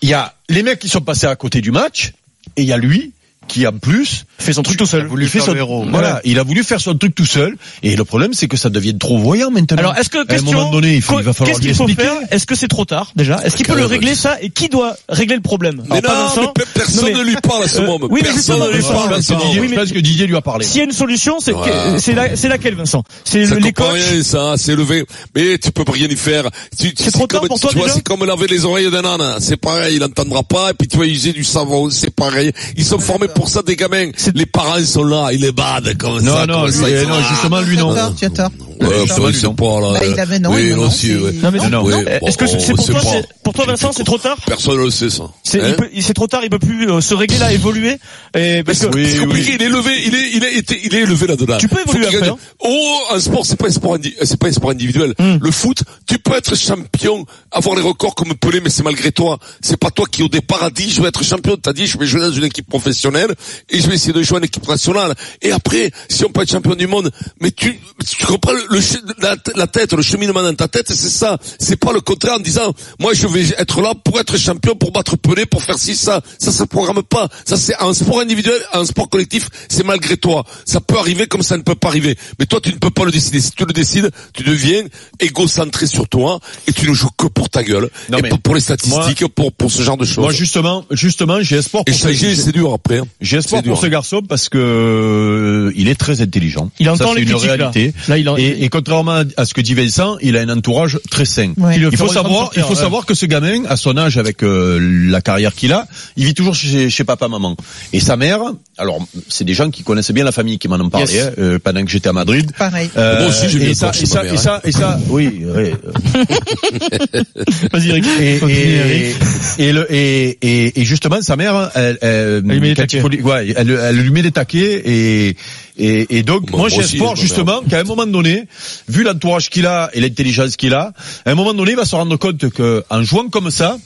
il 0.01 0.09
y 0.09 0.13
a 0.13 0.35
les 0.49 0.63
mecs 0.63 0.79
qui 0.79 0.89
sont 0.89 1.01
passés 1.01 1.27
à 1.27 1.35
côté 1.35 1.61
du 1.61 1.71
match 1.71 2.11
et 2.57 2.61
il 2.63 2.67
y 2.67 2.73
a 2.73 2.77
lui 2.77 3.13
qui 3.47 3.65
en 3.65 3.77
plus 3.77 4.25
fait 4.39 4.53
son 4.53 4.63
truc 4.63 4.77
tout 4.77 4.85
seul. 4.85 5.09
il 5.19 5.27
fait 5.27 5.39
faire 5.39 5.45
son, 5.47 5.53
le 5.53 5.59
héros. 5.59 5.85
voilà, 5.89 6.21
il 6.23 6.39
a 6.39 6.43
voulu 6.43 6.63
faire 6.63 6.79
son 6.79 6.95
truc 6.95 7.15
tout 7.15 7.25
seul 7.25 7.55
et 7.83 7.95
le 7.95 8.03
problème 8.05 8.33
c'est 8.33 8.47
que 8.47 8.57
ça 8.57 8.69
devient 8.69 8.97
trop 8.97 9.17
voyant 9.17 9.49
maintenant. 9.51 9.77
Alors, 9.77 9.97
est-ce 9.97 10.09
que 10.09 10.17
à 10.17 10.21
un 10.21 10.25
question, 10.25 10.51
moment 10.53 10.71
donné, 10.71 10.95
il, 10.95 11.01
faut, 11.01 11.19
il 11.19 11.23
va 11.25 11.33
falloir 11.33 11.55
qu'est-ce 11.55 11.61
lui 11.61 11.67
qu'il 11.69 11.75
faut 11.75 11.87
expliquer. 11.87 12.09
faire 12.09 12.19
Est-ce 12.31 12.45
que 12.45 12.55
c'est 12.55 12.67
trop 12.67 12.85
tard 12.85 13.11
déjà 13.15 13.39
Est-ce 13.43 13.55
qu'il 13.55 13.65
peut 13.65 13.73
le 13.73 13.81
même, 13.81 13.89
régler 13.89 14.15
ça 14.15 14.37
Et 14.41 14.49
qui 14.49 14.69
doit 14.69 14.95
régler 15.09 15.35
le 15.35 15.41
problème 15.41 15.83
Mais 15.89 15.97
Alors, 15.97 16.11
non, 16.13 16.27
Vincent. 16.27 16.53
mais 16.57 16.63
personne 16.73 16.95
Non, 17.05 17.11
mais- 17.13 17.13
ne 17.19 17.23
lui 17.23 17.35
parle 17.41 17.63
à 17.63 17.67
ce 17.67 17.79
Euh, 17.81 17.85
moment. 17.85 18.07
oui, 18.09 18.21
mais 18.23 18.29
personne 18.31 18.59
ne 18.59 18.67
lui 18.67 18.79
Vincent, 18.81 18.93
parle 18.93 19.21
Je 19.21 19.33
moment. 19.33 19.45
Didier- 19.45 19.59
Oui, 19.61 19.67
je 19.67 19.71
mais- 19.71 19.81
pense 19.81 19.91
que 19.91 19.99
Didier 19.99 20.27
lui 20.27 20.35
a 20.35 20.41
parlé. 20.41 20.65
S'il 20.65 20.77
y 20.77 20.81
a 20.81 20.83
une 20.85 20.91
solution, 20.91 21.39
c'est 21.39 21.53
Ouais. 21.53 21.69
c'est 21.99 22.13
la- 22.13 22.35
c'est 22.35 22.47
laquelle, 22.47 22.75
Vincent 22.75 23.03
C'est 23.23 23.45
les 23.59 23.73
coachs. 23.73 23.87
rien, 23.93 24.23
ça, 24.23 24.53
c'est 24.57 24.75
levé. 24.75 25.05
Mais 25.35 25.57
tu 25.57 25.71
peux 25.71 25.83
rien 25.91 26.07
y 26.07 26.15
faire. 26.15 26.43
C'est 26.77 26.93
trop 27.11 27.27
tard 27.27 27.39
comme, 27.41 27.49
pour 27.49 27.59
toi, 27.59 27.69
tu 27.71 27.77
vois, 27.77 27.85
déjà 27.87 27.95
c'est 27.97 28.03
comme 28.03 28.23
laver 28.25 28.47
les 28.47 28.65
oreilles 28.65 28.91
d'un 28.91 29.03
âne. 29.05 29.37
C'est 29.39 29.57
pareil, 29.57 29.95
il 29.97 30.03
entendra 30.03 30.43
pas, 30.43 30.71
et 30.71 30.73
puis 30.73 30.87
tu 30.87 30.97
vas 30.97 31.05
user 31.05 31.33
du 31.33 31.43
savon, 31.43 31.89
c'est 31.89 32.13
pareil. 32.13 32.51
Ils 32.75 32.85
sont 32.85 32.99
formés 32.99 33.27
pour 33.27 33.49
ça, 33.49 33.61
des 33.61 33.75
gamins. 33.75 34.09
Les 34.35 34.45
parents 34.45 34.83
sont 34.83 35.03
là, 35.03 35.29
ils 35.31 35.41
les 35.41 35.51
badent, 35.51 35.95
comme 35.97 36.21
Non, 36.21 36.35
ça. 36.35 36.45
non, 36.45 36.61
comme 36.61 36.65
lui, 36.67 36.73
ça, 36.73 36.85
euh, 36.85 37.05
non, 37.05 37.15
justement, 37.29 37.61
lui, 37.61 37.77
non. 37.77 37.93
Tu 37.93 37.99
as 37.99 38.01
tort, 38.01 38.15
tu 38.17 38.25
as 38.25 38.29
tort. 38.29 38.51
Ouais, 38.79 39.03
ils 39.31 39.35
sont 39.35 39.55
pas 39.55 39.79
là. 39.81 39.93
Bah, 39.99 40.05
il 40.05 40.19
avait 40.19 40.37
non, 40.37 40.51
oui, 40.53 40.71
non, 40.75 40.91
si, 40.91 41.15
ouais. 41.15 41.31
Non, 41.41 41.49
mais 41.51 41.57
Non, 41.69 41.81
Oui, 41.83 41.93
non. 41.93 42.03
bon, 42.03 42.27
Est-ce 42.27 42.37
que 42.37 42.45
c'est 42.45 42.73
pour 42.73 42.85
toi, 42.85 43.01
pour 43.43 43.53
toi, 43.53 43.65
Vincent, 43.65 43.91
c'est 43.91 44.03
trop 44.03 44.19
tard 44.19 44.37
Personne 44.45 44.77
ne 44.77 44.83
le 44.83 44.91
sait, 44.91 45.09
ça. 45.09 45.23
C'est 45.43 45.61
Hein 45.61 45.69
il 45.69 45.75
peut- 45.75 45.89
c'est 45.99 46.13
trop 46.13 46.27
tard, 46.27 46.41
il 46.43 46.49
peut 46.51 46.59
plus 46.59 46.91
euh, 46.91 47.01
se 47.01 47.15
régler 47.15 47.39
là, 47.39 47.51
évoluer. 47.51 47.97
Et 48.35 48.61
parce 48.63 48.79
que 48.79 48.95
Oui, 48.95 49.07
c'est 49.11 49.17
compliqué, 49.19 49.49
oui. 49.51 49.55
il 49.59 49.63
est 49.63 49.65
élevé, 49.65 49.91
il 50.05 50.13
est, 50.15 50.29
il 50.35 50.43
est, 50.43 50.57
été- 50.57 50.79
il 50.83 50.93
est 50.93 50.99
élevé 51.01 51.25
là-dedans. 51.25 51.57
Tu 51.57 51.67
peux 51.67 51.79
évoluer 51.81 52.05
Faut 52.05 52.15
après, 52.17 52.27
gagne. 52.27 52.35
Oh, 52.59 52.97
un 53.13 53.19
sport, 53.19 53.45
c'est 53.47 53.55
pas 53.55 53.67
un 53.67 53.71
sport, 53.71 53.95
indi- 53.95 54.13
c'est 54.21 54.37
pas 54.39 54.47
un 54.47 54.51
sport 54.51 54.69
individuel. 54.69 55.15
Hmm. 55.17 55.37
Le 55.41 55.51
foot, 55.51 55.79
tu 56.07 56.19
peux 56.19 56.35
être 56.35 56.55
champion, 56.55 57.25
avoir 57.51 57.75
les 57.75 57.81
records 57.81 58.13
comme 58.13 58.35
Pelé, 58.35 58.61
mais 58.63 58.69
c'est 58.69 58.83
malgré 58.83 59.11
toi. 59.11 59.39
C'est 59.61 59.77
pas 59.77 59.89
toi 59.89 60.05
qui 60.11 60.21
au 60.21 60.27
départ 60.29 60.61
a 60.63 60.69
dit, 60.69 60.91
je 60.91 61.01
vais 61.01 61.07
être 61.07 61.23
champion. 61.23 61.57
T'as 61.59 61.73
dit, 61.73 61.87
je 61.87 61.97
vais 61.97 62.05
jouer 62.05 62.21
dans 62.21 62.31
une 62.31 62.43
équipe 62.45 62.69
professionnelle 62.69 63.33
et 63.69 63.81
je 63.81 63.87
vais 63.87 63.95
essayer 63.95 64.13
de 64.13 64.16
jouer 64.23 64.39
en 64.39 64.41
équipe 64.43 64.67
nationale. 64.67 65.13
Et 65.41 65.51
après, 65.51 65.91
si 66.09 66.25
on 66.25 66.29
peut 66.29 66.41
être 66.43 66.51
champion 66.51 66.75
du 66.75 66.87
monde, 66.87 67.11
mais 67.41 67.51
tu, 67.51 67.79
tu 68.07 68.25
comprends 68.25 68.53
le, 68.53 68.79
la, 69.21 69.35
la 69.55 69.67
tête, 69.67 69.93
le 69.93 70.01
cheminement 70.01 70.43
dans 70.43 70.53
ta 70.55 70.67
tête, 70.67 70.87
c'est 70.89 71.09
ça. 71.09 71.37
C'est 71.59 71.75
pas 71.77 71.93
le 71.93 72.01
contraire 72.01 72.35
en 72.35 72.39
disant, 72.39 72.73
moi 72.99 73.13
je 73.13 73.27
vais 73.27 73.41
être 73.57 73.81
là 73.81 73.93
pour 74.03 74.19
être 74.19 74.37
champion, 74.37 74.75
pour 74.75 74.91
battre 74.91 75.15
Pelé, 75.17 75.45
pour 75.45 75.63
faire 75.63 75.77
ci, 75.77 75.95
ça. 75.95 76.21
Ça 76.39 76.51
se 76.51 76.63
programme 76.63 77.03
pas. 77.03 77.27
Ça 77.45 77.57
c'est 77.57 77.75
un 77.81 77.93
sport 77.93 78.19
individuel, 78.19 78.59
un 78.73 78.85
sport 78.85 79.09
collectif, 79.09 79.49
c'est 79.69 79.83
malgré 79.85 80.17
toi. 80.17 80.43
Ça 80.65 80.79
peut 80.81 80.97
arriver 80.97 81.27
comme 81.27 81.41
ça 81.43 81.57
ne 81.57 81.63
peut 81.63 81.75
pas 81.75 81.87
arriver. 81.89 82.17
Mais 82.39 82.45
toi 82.45 82.59
tu 82.61 82.69
ne 82.71 82.77
peux 82.77 82.89
pas 82.91 83.05
le 83.05 83.11
décider. 83.11 83.39
Si 83.41 83.51
tu 83.51 83.65
le 83.65 83.73
décides, 83.73 84.09
tu 84.33 84.43
deviens 84.43 84.83
égocentré 85.19 85.87
sur 85.87 86.07
toi 86.07 86.39
et 86.67 86.73
tu 86.73 86.87
ne 86.89 86.93
joues 86.93 87.09
que 87.17 87.27
pour 87.27 87.49
ta 87.49 87.63
gueule. 87.63 87.89
Non, 88.09 88.19
et 88.19 88.21
mais 88.21 88.29
pour, 88.29 88.39
pour 88.39 88.55
les 88.55 88.61
statistiques, 88.61 89.27
pour, 89.29 89.51
pour 89.51 89.71
ce 89.71 89.81
genre 89.81 89.97
de 89.97 90.05
choses. 90.05 90.17
Moi, 90.23 90.31
justement, 90.31 90.85
justement, 90.91 91.41
j'ai 91.41 91.57
espoir 91.57 91.83
et 91.85 91.91
pour 91.91 91.99
ce- 91.99 92.07
changer, 92.07 92.35
c'est 92.35 92.51
dur 92.51 92.73
après. 92.73 92.99
hein. 92.99 93.07
J'ai 93.21 93.37
espoir 93.37 93.61
pour 93.63 93.73
dur. 93.73 93.81
ce 93.81 93.87
garçon 93.87 94.06
parce 94.27 94.49
que 94.49 94.57
euh, 94.57 95.71
il 95.75 95.87
est 95.87 95.95
très 95.95 96.21
intelligent. 96.21 96.69
Il 96.79 96.85
Ça, 96.87 96.93
entend 96.93 97.09
c'est 97.13 97.15
les 97.19 97.21
une 97.23 97.29
critiques, 97.29 97.47
là. 97.47 97.69
réalité. 97.71 97.93
Là, 98.07 98.17
il 98.17 98.27
en- 98.29 98.37
et, 98.37 98.57
et 98.61 98.69
contrairement 98.69 99.23
à 99.37 99.45
ce 99.45 99.53
que 99.53 99.61
dit 99.61 99.73
Vincent, 99.73 100.17
il 100.21 100.37
a 100.37 100.41
un 100.41 100.49
entourage 100.49 100.99
très 101.09 101.25
sain. 101.25 101.53
Ouais. 101.57 101.75
Il 101.77 101.89
Il 101.91 101.97
faut 101.97 102.07
savoir, 102.07 102.51
il 102.55 102.63
faut 102.63 102.75
savoir 102.75 103.05
que 103.05 103.13
ce 103.13 103.25
gamin, 103.25 103.63
à 103.67 103.75
son 103.77 103.97
âge, 103.97 104.17
avec 104.17 104.43
euh, 104.43 104.79
la 105.09 105.21
carrière 105.21 105.53
qu'il 105.53 105.73
a, 105.73 105.87
il 106.15 106.25
vit 106.25 106.33
toujours 106.33 106.55
chez, 106.55 106.89
chez 106.89 107.03
papa, 107.03 107.27
maman. 107.27 107.55
Et 107.93 107.99
sa 107.99 108.17
mère, 108.17 108.39
alors 108.77 108.99
c'est 109.27 109.43
des 109.43 109.53
gens 109.53 109.69
qui 109.69 109.83
connaissent 109.83 110.11
bien 110.11 110.23
la 110.23 110.31
famille 110.31 110.57
qui 110.59 110.67
m'en 110.67 110.75
ont 110.79 110.89
parlé 110.89 111.07
Yes. 111.13 111.25
hein, 111.27 111.31
euh, 111.39 111.59
pendant 111.63 111.83
que 111.85 111.89
j'étais 111.91 112.09
à 112.09 112.13
Madrid. 112.13 112.51
Pareil. 112.57 112.89
Euh, 112.97 113.19
Moi 113.19 113.29
aussi, 113.29 113.47
j'ai 113.49 113.59
vu 113.59 113.65
et 113.65 113.69
le 113.69 113.73
ça, 113.75 113.91
et 114.01 114.05
ça, 114.05 114.23
mère, 114.23 114.33
et 114.33 114.37
ça, 114.37 114.61
et 114.65 114.71
ça, 114.71 114.99
oui. 115.09 115.41
ouais, 115.45 115.73
Vas-y, 117.71 117.89
Eric. 117.89 118.05
et, 118.19 118.35
et, 118.35 118.75
Eric. 118.75 119.15
et, 119.59 119.71
le, 119.71 119.93
et, 119.93 120.37
et, 120.41 120.81
et 120.81 120.85
justement, 120.85 121.21
sa 121.21 121.35
mère, 121.35 121.71
elle, 121.75 121.97
elle, 122.01 122.43
il 122.45 123.21
ouais, 123.23 123.53
elle, 123.55 123.69
elle 123.81 123.96
lui 124.01 124.11
met 124.11 124.21
des 124.21 124.31
taquets 124.31 124.81
et, 124.85 125.35
et, 125.77 126.17
et 126.17 126.23
donc, 126.23 126.49
Moi- 126.51 126.59
moi, 126.59 126.59
moi 126.59 126.69
j'ai 126.69 126.75
espoir 126.95 127.15
justement 127.21 127.61
qu'à 127.69 127.79
un 127.79 127.83
moment 127.83 128.05
donné, 128.07 128.47
vu 128.87 129.03
l'entourage 129.03 129.49
qu'il 129.49 129.65
a 129.65 129.89
et 129.93 130.01
l'intelligence 130.01 130.55
qu'il 130.55 130.73
a, 130.73 130.93
à 131.25 131.31
un 131.31 131.35
moment 131.35 131.53
donné, 131.53 131.71
il 131.71 131.77
va 131.77 131.85
se 131.85 131.95
rendre 131.95 132.15
compte 132.17 132.49
que 132.49 132.83
en 132.89 133.03
jouant 133.03 133.29
comme 133.29 133.51
ça, 133.51 133.77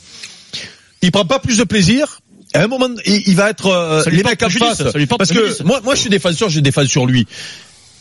il 1.01 1.11
prend 1.11 1.25
pas 1.25 1.39
plus 1.39 1.57
de 1.57 1.63
plaisir. 1.63 2.19
À 2.53 2.63
un 2.63 2.67
moment, 2.67 2.89
il, 3.05 3.23
il 3.27 3.35
va 3.35 3.49
être 3.49 3.67
euh, 3.67 4.03
les 4.11 4.23
mecs 4.31 4.43
en 4.43 4.49
face. 4.59 4.77
Parce 5.17 5.29
que 5.31 5.63
moi, 5.63 5.79
moi, 5.83 5.95
je 5.95 6.01
suis 6.01 6.09
défenseur, 6.09 6.49
je 6.49 6.59
défends 6.59 6.85
sur 6.85 7.05
lui. 7.05 7.25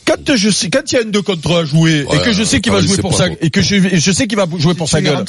Quand 0.05 0.35
je 0.35 0.49
sais, 0.49 0.69
quand 0.69 0.91
il 0.91 0.95
y 0.95 0.97
a 0.97 1.01
un 1.01 1.09
deux 1.09 1.21
contre 1.21 1.51
un 1.55 1.61
à 1.61 1.65
jouer 1.65 2.03
Ouais, 2.03 2.17
et 2.17 2.21
que 2.21 2.33
je 2.33 2.43
sais 2.43 2.59
qu'il 2.59 2.71
va 2.71 2.81
jouer 2.81 2.97
pour 2.97 3.15
ça 3.15 3.27
et 3.41 3.49
que 3.49 3.61
je, 3.61 3.75
je 3.97 4.11
sais 4.11 4.27
qu'il 4.27 4.37
va 4.37 4.45
jouer 4.57 4.73
pour 4.73 4.89
sa 4.89 5.01
gueule. 5.01 5.15
Non, 5.15 5.23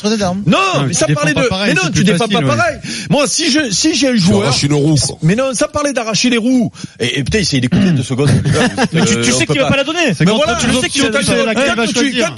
Non, 0.47 0.87
mais 0.87 0.93
ça 0.93 1.07
parlait 1.09 1.35
de. 1.35 1.43
pareil, 1.43 1.75
mais 1.75 1.81
non, 1.83 1.91
tu 1.93 2.05
facile, 2.05 2.29
pas 2.37 2.41
ouais. 2.41 2.47
pareil. 2.47 2.77
Moi, 3.11 3.27
si 3.27 3.51
je 3.51 3.71
si 3.71 3.95
j'ai 3.95 4.09
un 4.09 4.17
joueur. 4.17 4.55
une 4.63 4.75
roue, 4.75 4.97
quoi. 4.97 5.19
Mais 5.23 5.35
non, 5.37 5.53
ça 5.55 5.69
parlait 5.69 5.93
d'arracher 5.93 6.31
les 6.31 6.37
roues. 6.39 6.71
Et, 7.01 7.19
et 7.21 7.25
putain, 7.25 7.39
essayez 7.39 7.61
d'écouter 7.61 7.91
deux 7.93 8.03
secondes. 8.03 8.31
Mais 8.93 9.05
tu, 9.05 9.15
Euh, 9.15 9.25
tu 9.25 9.33
sais 9.33 9.47
qu'il 9.47 9.61
va 9.61 9.69
pas 9.69 9.77
la 9.77 9.85
donner. 9.85 10.13
Mais 10.21 10.27
voilà, 10.27 10.59
tu 10.61 10.73
sais 10.81 10.89
qu'il 10.89 11.03
quand, 11.03 11.11
va 11.11 11.87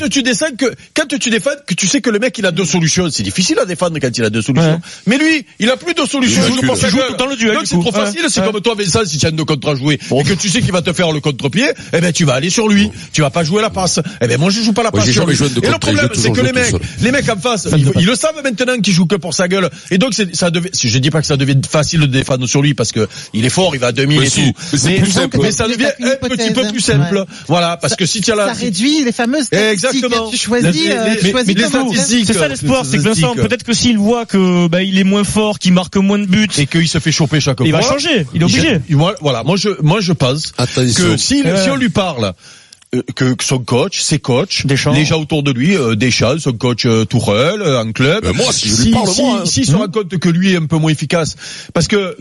tu- 0.09 0.19
il 0.19 0.23
descends 0.23 0.55
que, 0.57 0.67
quand 0.95 1.07
tu 1.19 1.31
défends 1.31 1.51
que 1.67 1.75
tu 1.75 1.87
sais 1.87 2.01
que 2.01 2.11
le 2.11 2.19
mec 2.19 2.37
il 2.39 2.47
a 2.47 2.51
deux 2.51 2.65
solutions, 2.65 3.09
c'est 3.11 3.23
difficile 3.23 3.59
à 3.59 3.65
défendre 3.65 3.99
quand 4.01 4.17
il 4.17 4.25
a 4.25 4.31
deux 4.31 4.43
solutions. 4.43 4.81
Mais 5.07 5.19
lui, 5.19 5.47
il 5.59 5.71
a 5.71 5.77
plus 5.77 5.95
de 5.95 6.05
solutions. 6.05 6.43
Il 6.47 6.55
joue 6.55 6.61
Il 6.63 7.17
tout 7.17 7.27
le 7.29 7.37
duel, 7.37 7.55
Donc 7.55 7.67
c'est 7.67 7.79
trop 7.79 7.93
facile, 7.93 8.23
c'est 8.29 8.45
comme 8.45 8.61
toi 8.61 8.75
Vincent, 8.75 9.05
si 9.05 9.19
tu 9.19 9.27
as 9.27 9.31
une 9.31 9.45
contre 9.45 9.69
à 9.69 9.75
jouer 9.75 9.95
et 10.19 10.25
que 10.25 10.33
tu 10.35 10.49
sais 10.49 10.61
qu'il 10.61 10.73
va 10.73 10.83
te 10.83 10.93
faire 10.93 11.13
le 11.13 11.21
contre-pied, 11.21 11.67
eh 11.93 12.01
ben 12.01 12.13
tu 12.13 12.24
vas 12.25 12.33
vas 12.33 12.39
aller 12.39 12.51
sur 12.51 12.69
lui, 12.69 12.91
tu 13.13 13.21
vas 13.21 13.31
pas 13.31 13.45
jouer 13.45 13.63
la 13.63 13.71
passe. 13.71 14.01
Eh 14.21 14.27
ben 14.27 14.39
moi 14.39 14.51
je 14.51 14.61
joue 14.61 14.73
pas 14.73 14.83
la 14.83 14.91
passe 14.91 15.11
sur 15.11 15.27
lui. 15.27 15.37
Et 15.63 15.69
le 15.71 15.79
problème 15.79 16.09
c'est 16.15 16.31
que 16.33 16.41
les 16.41 16.53
mecs, 16.53 16.75
les 17.01 17.13
mecs 17.13 17.29
en 17.29 17.37
face, 17.39 17.69
ils, 17.77 18.07
le 18.07 18.15
savent 18.15 18.41
maintenant 18.43 18.79
qu'ils 18.81 18.93
jouent 18.95 19.07
que 19.07 19.17
pour 19.17 19.35
sa 19.35 19.49
gueule. 19.49 19.71
Et 19.91 19.99
donc 19.99 20.15
c'est- 20.15 20.35
ça 20.35 20.51
devait, 20.51 20.71
je 20.75 20.99
dis 20.99 21.11
pas 21.11 21.21
que 21.21 21.27
ça 21.27 21.37
devient 21.37 21.61
facile 21.69 22.01
de 22.01 22.07
défendre 22.07 22.47
sur 22.47 22.63
lui 22.63 22.75
parce 22.75 22.93
que 22.93 23.09
il 23.33 23.45
est 23.45 23.51
fort, 23.51 23.75
il 23.75 23.81
va 23.81 23.89
à 23.89 23.93
2000 23.93 24.19
Mais 24.21 24.27
et 24.27 24.31
si, 24.31 24.53
tout. 24.53 25.39
mais 25.43 25.51
ça 25.53 25.69
devient 25.69 25.87
un 26.03 26.29
petit 26.29 26.53
peu 26.53 26.67
plus 26.69 26.81
simple. 26.81 27.17
ouais. 27.19 27.25
Voilà, 27.49 27.77
parce 27.77 27.97
que 27.97 28.07
si 28.07 28.21
tu 28.21 28.33
as 28.33 28.35
la, 28.37 28.47
Ça 28.49 28.53
réduit 28.55 29.05
les 29.05 29.13
fameuses 29.13 29.45
statistiques. 29.45 29.73
Exactement. 30.05 30.31
Tu 30.31 30.37
choisis, 30.37 30.73
Les- 30.85 30.91
euh, 30.91 31.09
les- 31.15 31.19
tu 31.21 31.31
choisis 31.31 31.55
mais 31.55 31.63
les 31.63 31.69
statistiques, 31.69 32.27
C'est 32.27 32.33
ça 32.35 32.49
l'espoir, 32.49 32.85
c'est 32.85 32.97
que 32.99 33.03
Vincent, 33.03 33.35
peut-être 33.35 33.63
que 33.65 33.73
s'il 33.73 33.99
voit 33.99 34.27
que 34.27 34.67
bah, 34.69 34.83
il 34.83 34.99
est 34.99 35.05
moins 35.05 35.25
fort, 35.25 35.59
qu'il 35.59 35.73
marque 35.73 35.97
moins 35.97 36.19
de 36.19 36.27
buts, 36.27 36.49
et 36.59 36.67
qu'il 36.67 36.89
se 36.89 36.99
fait 36.99 37.13
choper 37.13 37.41
chaque 37.41 37.59
il 37.65 37.71
fois. 37.71 37.81
va 37.81 37.87
changer, 37.89 38.27
il 38.35 38.41
est 38.43 38.45
obligé. 38.45 38.81
Voilà, 39.21 39.43
moi 39.45 39.57
je, 39.57 39.69
moi 39.83 40.01
je 40.01 40.13
pense 40.13 40.53
Attention. 40.59 41.05
que 41.05 41.17
si 41.17 41.43
on 41.71 41.77
lui 41.77 41.89
parle 41.91 42.14
euh, 42.95 43.03
que, 43.17 43.35
son 43.43 43.59
coach, 43.59 44.01
ses 44.01 44.19
coachs, 44.19 44.65
les 44.69 45.05
gens 45.05 45.21
autour 45.21 45.43
de 45.43 45.51
lui, 45.53 45.77
euh, 45.77 45.95
Deschamps, 45.97 46.39
son 46.39 46.53
coach 46.53 46.87
euh, 46.87 47.05
Tourelle, 47.05 47.61
euh, 47.63 47.83
en 47.83 47.91
club, 47.93 48.23
Ben 48.25 48.33
moi, 48.35 48.53
si 48.53 48.69
je 48.69 48.83
lui 48.83 48.91
parle, 48.93 49.09
si, 49.09 49.23
moi, 49.23 49.41
hein. 49.43 49.47
s'il 49.47 49.67
se 49.67 49.75
rend 49.75 49.89
compte 49.89 50.17
que 50.17 50.29
lui 50.29 50.53
est 50.53 50.57
un 50.57 50.67
peu 50.67 50.77
moins 50.77 50.93
efficace, 50.93 51.35
parce 51.73 51.89
que 51.89 52.17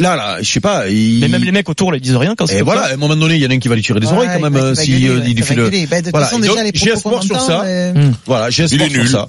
là, 0.00 0.16
là, 0.16 0.38
je 0.42 0.50
sais 0.50 0.60
pas, 0.60 0.88
il... 0.88 1.20
Mais 1.20 1.28
même 1.28 1.44
les 1.44 1.52
mecs 1.52 1.68
autour, 1.68 1.94
ils 1.94 2.00
disent 2.00 2.16
rien 2.16 2.34
quand 2.36 2.46
c'est 2.46 2.58
et 2.58 2.62
voilà, 2.62 2.82
à 2.82 2.92
un 2.94 2.96
moment 2.96 3.14
donné, 3.16 3.36
il 3.36 3.42
y 3.42 3.46
en 3.46 3.50
a 3.50 3.54
un 3.54 3.58
qui 3.60 3.68
va 3.68 3.76
lui 3.76 3.82
tirer 3.82 4.00
les 4.00 4.08
oreilles 4.08 4.28
quand 4.28 4.38
il 4.38 4.42
même, 4.42 4.56
euh, 4.56 4.72
il 4.72 4.76
si 4.76 4.90
gueuler, 4.90 5.08
euh, 5.08 5.18
ouais, 5.20 5.24
il 5.30 5.38
ça 5.38 5.44
fait 5.46 5.54
le. 5.54 5.70
Bah, 5.86 5.96
Voilà, 6.10 6.26
façon, 6.26 6.38
déjà, 6.40 6.52
j'ai 6.74 6.90
espoir 6.90 7.22
sur 7.22 7.40
ça. 7.40 7.62
euh, 7.64 8.10
Voilà, 8.26 8.50
j'ai 8.50 8.64
Il 8.64 8.82
espoir 8.82 8.90
sur 8.90 8.98
nul. 8.98 9.08
ça. 9.08 9.28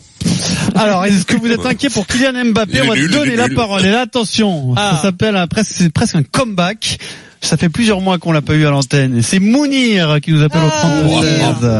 Alors, 0.75 1.05
est-ce 1.05 1.25
que 1.25 1.37
vous 1.37 1.47
êtes 1.51 1.65
inquiet 1.65 1.89
pour 1.89 2.05
Kylian 2.07 2.33
Mbappé 2.51 2.71
Il 2.73 2.81
On 2.81 2.87
va 2.87 2.95
nul, 2.95 3.05
il 3.05 3.11
donner 3.15 3.35
la 3.35 3.47
nul. 3.47 3.55
parole. 3.55 3.85
Et 3.85 3.91
là, 3.91 4.01
attention, 4.01 4.73
Ah. 4.75 4.93
ça 4.95 5.03
s'appelle 5.03 5.41
presque, 5.49 5.71
c'est 5.75 5.89
presque 5.93 6.15
un 6.15 6.23
comeback. 6.23 6.97
Ça 7.39 7.55
fait 7.55 7.69
plusieurs 7.69 8.01
mois 8.01 8.17
qu'on 8.17 8.31
l'a 8.31 8.41
pas 8.41 8.53
eu 8.55 8.65
à 8.65 8.71
l'antenne. 8.71 9.17
Et 9.19 9.21
c'est 9.21 9.39
Mounir 9.39 10.17
qui 10.23 10.31
nous 10.31 10.41
appelle 10.43 10.61
au 10.63 10.69
Ah, 10.73 10.79
32 10.81 11.07
Oh, 11.13 11.21
16. 11.21 11.39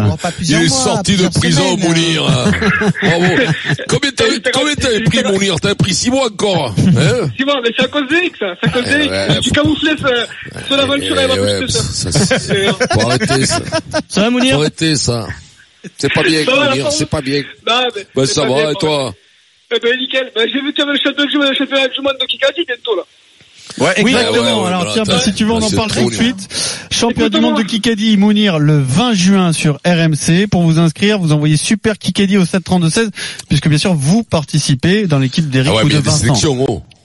bon, 0.09 0.17
pas 0.17 0.29
Il 0.29 0.33
plusieurs 0.35 0.61
est 0.61 0.67
mois, 0.67 0.77
sorti 0.77 1.15
de 1.17 1.27
prison, 1.27 1.77
semaines. 1.77 1.87
Mounir. 1.89 2.23
Bravo. 3.01 3.25
Combien 3.89 4.11
t'avais, 4.11 4.39
pris, 5.01 5.23
Mounir? 5.23 5.59
T'avais 5.59 5.75
pris 5.75 5.93
six 5.93 6.09
mois 6.11 6.27
encore, 6.27 6.73
hein? 6.77 7.29
Tu 7.35 7.43
vois, 7.43 7.59
mais 7.63 7.69
c'est 7.75 7.83
à 7.85 7.87
cause 7.87 8.07
d'Eric, 8.07 8.33
ça. 8.37 8.45
C'est 8.61 8.69
à 8.69 8.71
cause 8.71 8.83
Eh 8.85 8.89
d'Eric. 8.89 9.11
ouais, 9.11 9.27
tu 9.41 9.49
faut- 9.49 9.55
camouflais 9.55 9.91
ce, 9.97 10.59
ce 10.69 10.73
l'aventure, 10.75 11.19
elle 11.19 11.27
va 11.27 11.33
Eh 11.35 11.39
ouais, 11.39 11.57
plus 11.57 11.65
que 11.67 11.71
ça. 11.71 12.11
ça, 12.11 12.37
faut 12.93 13.01
arrêter 13.09 13.45
ça. 13.45 13.59
Ça 14.07 14.19
va, 14.21 14.25
Faut 14.25 14.31
Mounir 14.31 14.55
arrêter 14.59 14.95
ça. 14.95 15.27
C'est 15.97 16.13
pas 16.13 16.23
bien, 16.23 16.43
la 16.45 16.65
Mounir, 16.69 16.91
c'est 16.91 17.05
pas 17.09 17.21
bien. 17.21 17.41
Non, 17.67 17.81
mais. 17.95 18.05
Ben, 18.15 18.25
ça 18.25 18.45
va, 18.45 18.71
et 18.71 18.75
toi? 18.75 19.13
Eh 19.75 19.79
ben, 19.79 19.97
nickel. 19.99 20.31
Ben, 20.35 20.47
j'ai 20.53 20.61
vu 20.61 20.71
qu'il 20.71 20.79
y 20.79 20.81
avait 20.87 20.93
le 20.93 20.99
championnat 21.03 21.29
du 21.31 21.37
monde, 21.37 21.47
le 21.49 21.55
championnat 21.55 21.87
du 21.87 22.01
monde 22.01 22.13
de 22.21 22.25
Kikadi 22.25 22.63
bientôt, 22.65 22.95
là. 22.95 23.03
Ouais, 23.79 23.93
exactement. 23.97 24.41
ouais, 24.41 24.61
ouais, 24.61 24.67
Alors 24.67 24.93
tiens, 24.93 25.03
bah, 25.05 25.19
si 25.23 25.33
tu 25.33 25.45
veux, 25.45 25.51
on 25.51 25.57
en 25.57 25.69
c'est 25.69 25.75
parle 25.75 25.91
tout 25.91 26.09
de 26.09 26.15
suite. 26.15 26.47
Champion 26.91 27.29
du 27.29 27.39
monde 27.39 27.57
de 27.57 27.63
Kikadi 27.63 28.17
Mounir 28.17 28.59
le 28.59 28.79
20 28.79 29.13
juin 29.13 29.53
sur 29.53 29.79
RMC. 29.85 30.47
Pour 30.49 30.63
vous 30.63 30.79
inscrire, 30.79 31.19
vous 31.19 31.31
envoyez 31.31 31.57
Super 31.57 31.97
Kikadi 31.97 32.37
au 32.37 32.43
732-16, 32.43 33.09
puisque 33.49 33.67
bien 33.67 33.77
sûr, 33.77 33.93
vous 33.93 34.23
participez 34.23 35.07
dans 35.07 35.19
l'équipe 35.19 35.49
d'Eric 35.49 35.71
Ah 35.73 35.77
ouais, 35.77 35.83
ou 35.83 35.89
de 35.89 35.97
Vincent. 35.97 36.33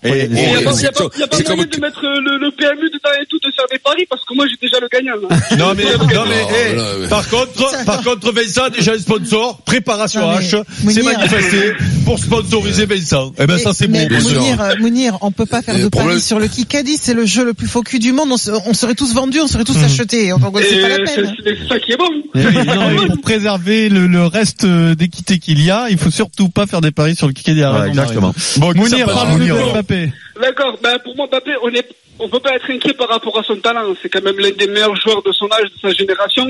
Il 0.04 0.10
Et- 0.10 0.28
n'y 0.28 0.40
a 0.40 0.60
et- 0.60 0.64
pas, 0.64 0.72
y 0.80 0.86
a 0.86 0.92
pas, 0.92 1.04
y 1.18 1.22
a 1.22 1.26
pas 1.28 1.54
moyen 1.54 1.66
de 1.66 1.80
mettre 1.80 2.04
euh, 2.04 2.20
le, 2.20 2.38
le 2.38 2.50
PMU 2.50 2.90
dedans 2.90 3.10
et 3.22 3.26
tout, 3.26 3.38
de 3.38 3.50
faire 3.54 3.66
des 3.70 3.78
paris, 3.78 4.04
parce 4.10 4.24
que 4.24 4.34
moi, 4.34 4.46
j'ai 4.48 4.56
déjà 4.60 4.78
le 4.80 4.88
gagnant, 4.88 5.14
là. 5.28 5.36
Non 5.56 5.74
mais, 5.76 5.84
non 6.14 6.24
mais, 6.28 6.42
Non, 6.42 6.48
eh, 6.72 6.76
là, 6.76 6.98
ouais. 6.98 7.08
par 7.08 7.28
contre, 7.28 7.84
par 7.84 8.02
contre, 8.02 8.32
Vincent, 8.32 8.68
déjà 8.74 8.92
un 8.92 8.98
sponsor, 8.98 9.58
préparation 9.64 10.20
Non, 10.20 10.38
mais, 10.38 10.44
H, 10.44 10.64
c'est 10.92 11.02
manifesté 11.02 11.72
pour 12.04 12.18
sponsoriser 12.18 12.86
Vincent. 12.86 13.32
Eh 13.38 13.46
ben, 13.46 13.58
ça, 13.58 13.72
c'est 13.74 13.88
mais 13.88 14.02
bon. 14.06 14.08
bien 14.08 14.20
sûr. 14.20 14.40
Mounir, 14.40 14.60
euh, 14.60 14.74
Mounir, 14.80 15.18
on 15.20 15.30
peut 15.30 15.46
pas 15.46 15.62
faire 15.62 15.76
Et 15.76 15.82
de 15.82 15.88
paris 15.88 16.20
sur 16.20 16.38
le 16.38 16.48
Kikadi, 16.48 16.96
c'est 17.00 17.14
le 17.14 17.24
jeu 17.26 17.44
le 17.44 17.54
plus 17.54 17.68
focus 17.68 18.00
du 18.00 18.12
monde, 18.12 18.28
on, 18.32 18.36
se- 18.36 18.50
on 18.66 18.74
serait 18.74 18.94
tous 18.94 19.14
vendus, 19.14 19.40
on 19.40 19.46
serait 19.46 19.64
tous 19.64 19.76
Mhm. 19.78 19.84
achetés, 19.84 20.28
donc 20.30 20.40
c'est 20.62 20.80
pas 20.80 20.88
la 20.88 20.96
peine. 20.96 21.32
c'est 21.44 21.68
ça 21.68 21.78
qui 21.78 21.92
est 21.92 21.96
bon. 21.96 22.08
Eh 22.34 22.38
non, 22.64 22.90
mais 22.90 23.06
pour 23.08 23.20
préserver 23.20 23.88
le, 23.88 24.06
le 24.06 24.26
reste 24.26 24.64
euh, 24.64 24.94
d'équité 24.94 25.38
qu'il 25.38 25.62
y 25.62 25.70
a, 25.70 25.86
il 25.90 25.98
faut 25.98 26.10
surtout 26.10 26.48
pas 26.48 26.66
faire 26.66 26.80
des 26.80 26.90
paris 26.90 27.14
sur 27.16 27.26
le 27.26 27.32
Kikadi. 27.32 27.60
Voilà, 27.60 27.86
exactement. 27.88 28.34
Bon, 28.58 28.72
Mounir, 28.74 29.06
Mounir. 29.28 29.54
de 29.56 29.60
Mbappé. 29.92 30.12
D'accord, 30.40 30.78
ben 30.82 30.98
pour 30.98 31.16
moi 31.16 31.26
Mbappé, 31.26 31.52
on 31.62 31.68
est, 31.70 31.88
on 32.18 32.28
peut 32.28 32.40
pas 32.40 32.54
être 32.54 32.70
inquiet 32.70 32.94
par 32.94 33.08
rapport 33.08 33.38
à 33.38 33.42
son 33.42 33.56
talent. 33.56 33.94
C'est 34.00 34.08
quand 34.08 34.22
même 34.22 34.38
l'un 34.38 34.50
des 34.50 34.66
meilleurs 34.66 34.96
joueurs 34.96 35.22
de 35.22 35.32
son 35.32 35.50
âge, 35.52 35.70
de 35.70 35.80
sa 35.80 35.92
génération. 35.92 36.46